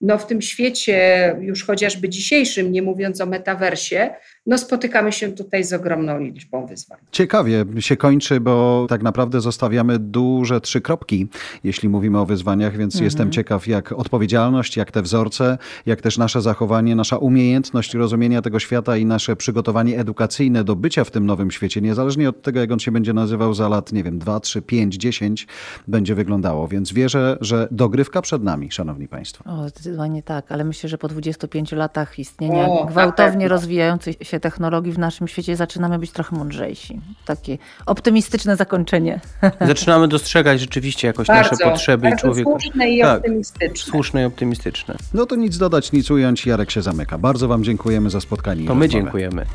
no 0.00 0.18
w 0.18 0.26
tym 0.26 0.42
świecie, 0.42 1.36
już 1.40 1.64
chociażby 1.64 2.08
dzisiejszym, 2.08 2.72
nie 2.72 2.82
mówiąc 2.82 3.20
o 3.20 3.26
metaversie, 3.26 4.10
no 4.46 4.58
spotykamy 4.58 5.12
się 5.12 5.32
tutaj 5.32 5.64
z 5.64 5.72
ogromną 5.72 6.18
liczbą 6.18 6.66
wyzwań. 6.66 6.98
Ciekawie 7.10 7.64
się 7.78 7.96
kończy, 7.96 8.40
bo 8.40 8.86
tak 8.88 9.02
naprawdę 9.02 9.40
zostawiamy 9.40 9.98
duże 9.98 10.60
trzy 10.60 10.80
kropki, 10.80 11.28
jeśli 11.64 11.88
mówimy 11.88 12.18
o 12.18 12.26
wyzwaniach, 12.26 12.76
więc 12.76 13.00
jestem 13.00 13.30
ciekaw, 13.30 13.66
jak 13.66 13.92
odpowiedzialność, 13.92 14.76
jak 14.76 14.90
te 14.90 15.02
wzorce, 15.02 15.58
jak 15.86 16.00
też 16.00 16.18
nasze 16.18 16.42
zachowanie, 16.42 16.96
nasza 16.96 17.16
umiejętność 17.18 17.94
rozumienia 17.94 18.42
tego 18.42 18.58
świata 18.58 18.96
i 18.96 19.06
nasze 19.06 19.36
przygotowanie 19.36 19.98
edukacyjne 19.98 20.64
do 20.64 20.76
bycia 20.76 21.04
w 21.04 21.10
tym 21.10 21.26
nowym 21.26 21.50
świecie, 21.50 21.80
niezależnie 21.80 22.28
od 22.28 22.42
tego, 22.42 22.60
jak 22.60 22.72
on 22.72 22.78
się 22.78 22.92
będzie 22.92 23.12
nazywał 23.12 23.54
za 23.54 23.68
lat, 23.68 23.92
nie 23.92 24.02
wiem, 24.02 24.18
2, 24.18 24.40
3, 24.40 24.62
5, 24.62 24.94
10, 24.94 25.46
będzie 25.88 26.14
wyglądało. 26.14 26.68
Więc 26.68 26.92
wierzę, 26.92 27.38
że 27.40 27.68
dogrywka 27.70 28.22
przed 28.22 28.42
nami, 28.42 28.72
szanowni 28.72 29.08
państwo. 29.08 29.44
O, 29.50 29.68
zdecydowanie 29.68 30.22
tak, 30.22 30.52
ale 30.52 30.64
myślę, 30.64 30.88
że 30.88 30.98
po 30.98 31.08
25 31.08 31.72
latach 31.72 32.18
istnienia 32.18 32.66
O, 32.66 32.86
gwałtownie 32.86 33.32
pewno. 33.32 33.48
rozwijającej 33.48 34.14
się 34.22 34.35
technologii 34.40 34.92
w 34.92 34.98
naszym 34.98 35.28
świecie 35.28 35.56
zaczynamy 35.56 35.98
być 35.98 36.10
trochę 36.12 36.36
mądrzejsi. 36.36 37.00
Takie 37.24 37.58
optymistyczne 37.86 38.56
zakończenie. 38.56 39.20
Zaczynamy 39.66 40.08
dostrzegać 40.08 40.60
rzeczywiście 40.60 41.06
jakoś 41.06 41.26
Bardzo, 41.26 41.50
nasze 41.50 41.64
potrzeby 41.70 42.08
i 42.10 42.16
człowieka. 42.20 42.50
słuszne 42.50 42.90
i 42.90 43.00
Tak. 43.00 43.18
optymistyczne. 43.18 43.90
Słuszne 43.90 44.22
i 44.22 44.24
optymistyczne. 44.24 44.96
No 45.14 45.26
to 45.26 45.36
nic 45.36 45.58
dodać, 45.58 45.92
nic 45.92 46.10
ująć. 46.10 46.46
Jarek 46.46 46.70
się 46.70 46.82
zamyka. 46.82 47.18
Bardzo 47.18 47.48
wam 47.48 47.64
dziękujemy 47.64 48.10
za 48.10 48.20
spotkanie. 48.20 48.62
i 48.64 48.66
To 48.66 48.74
my 48.74 48.86
rozmowę. 48.86 49.02
dziękujemy. 49.04 49.46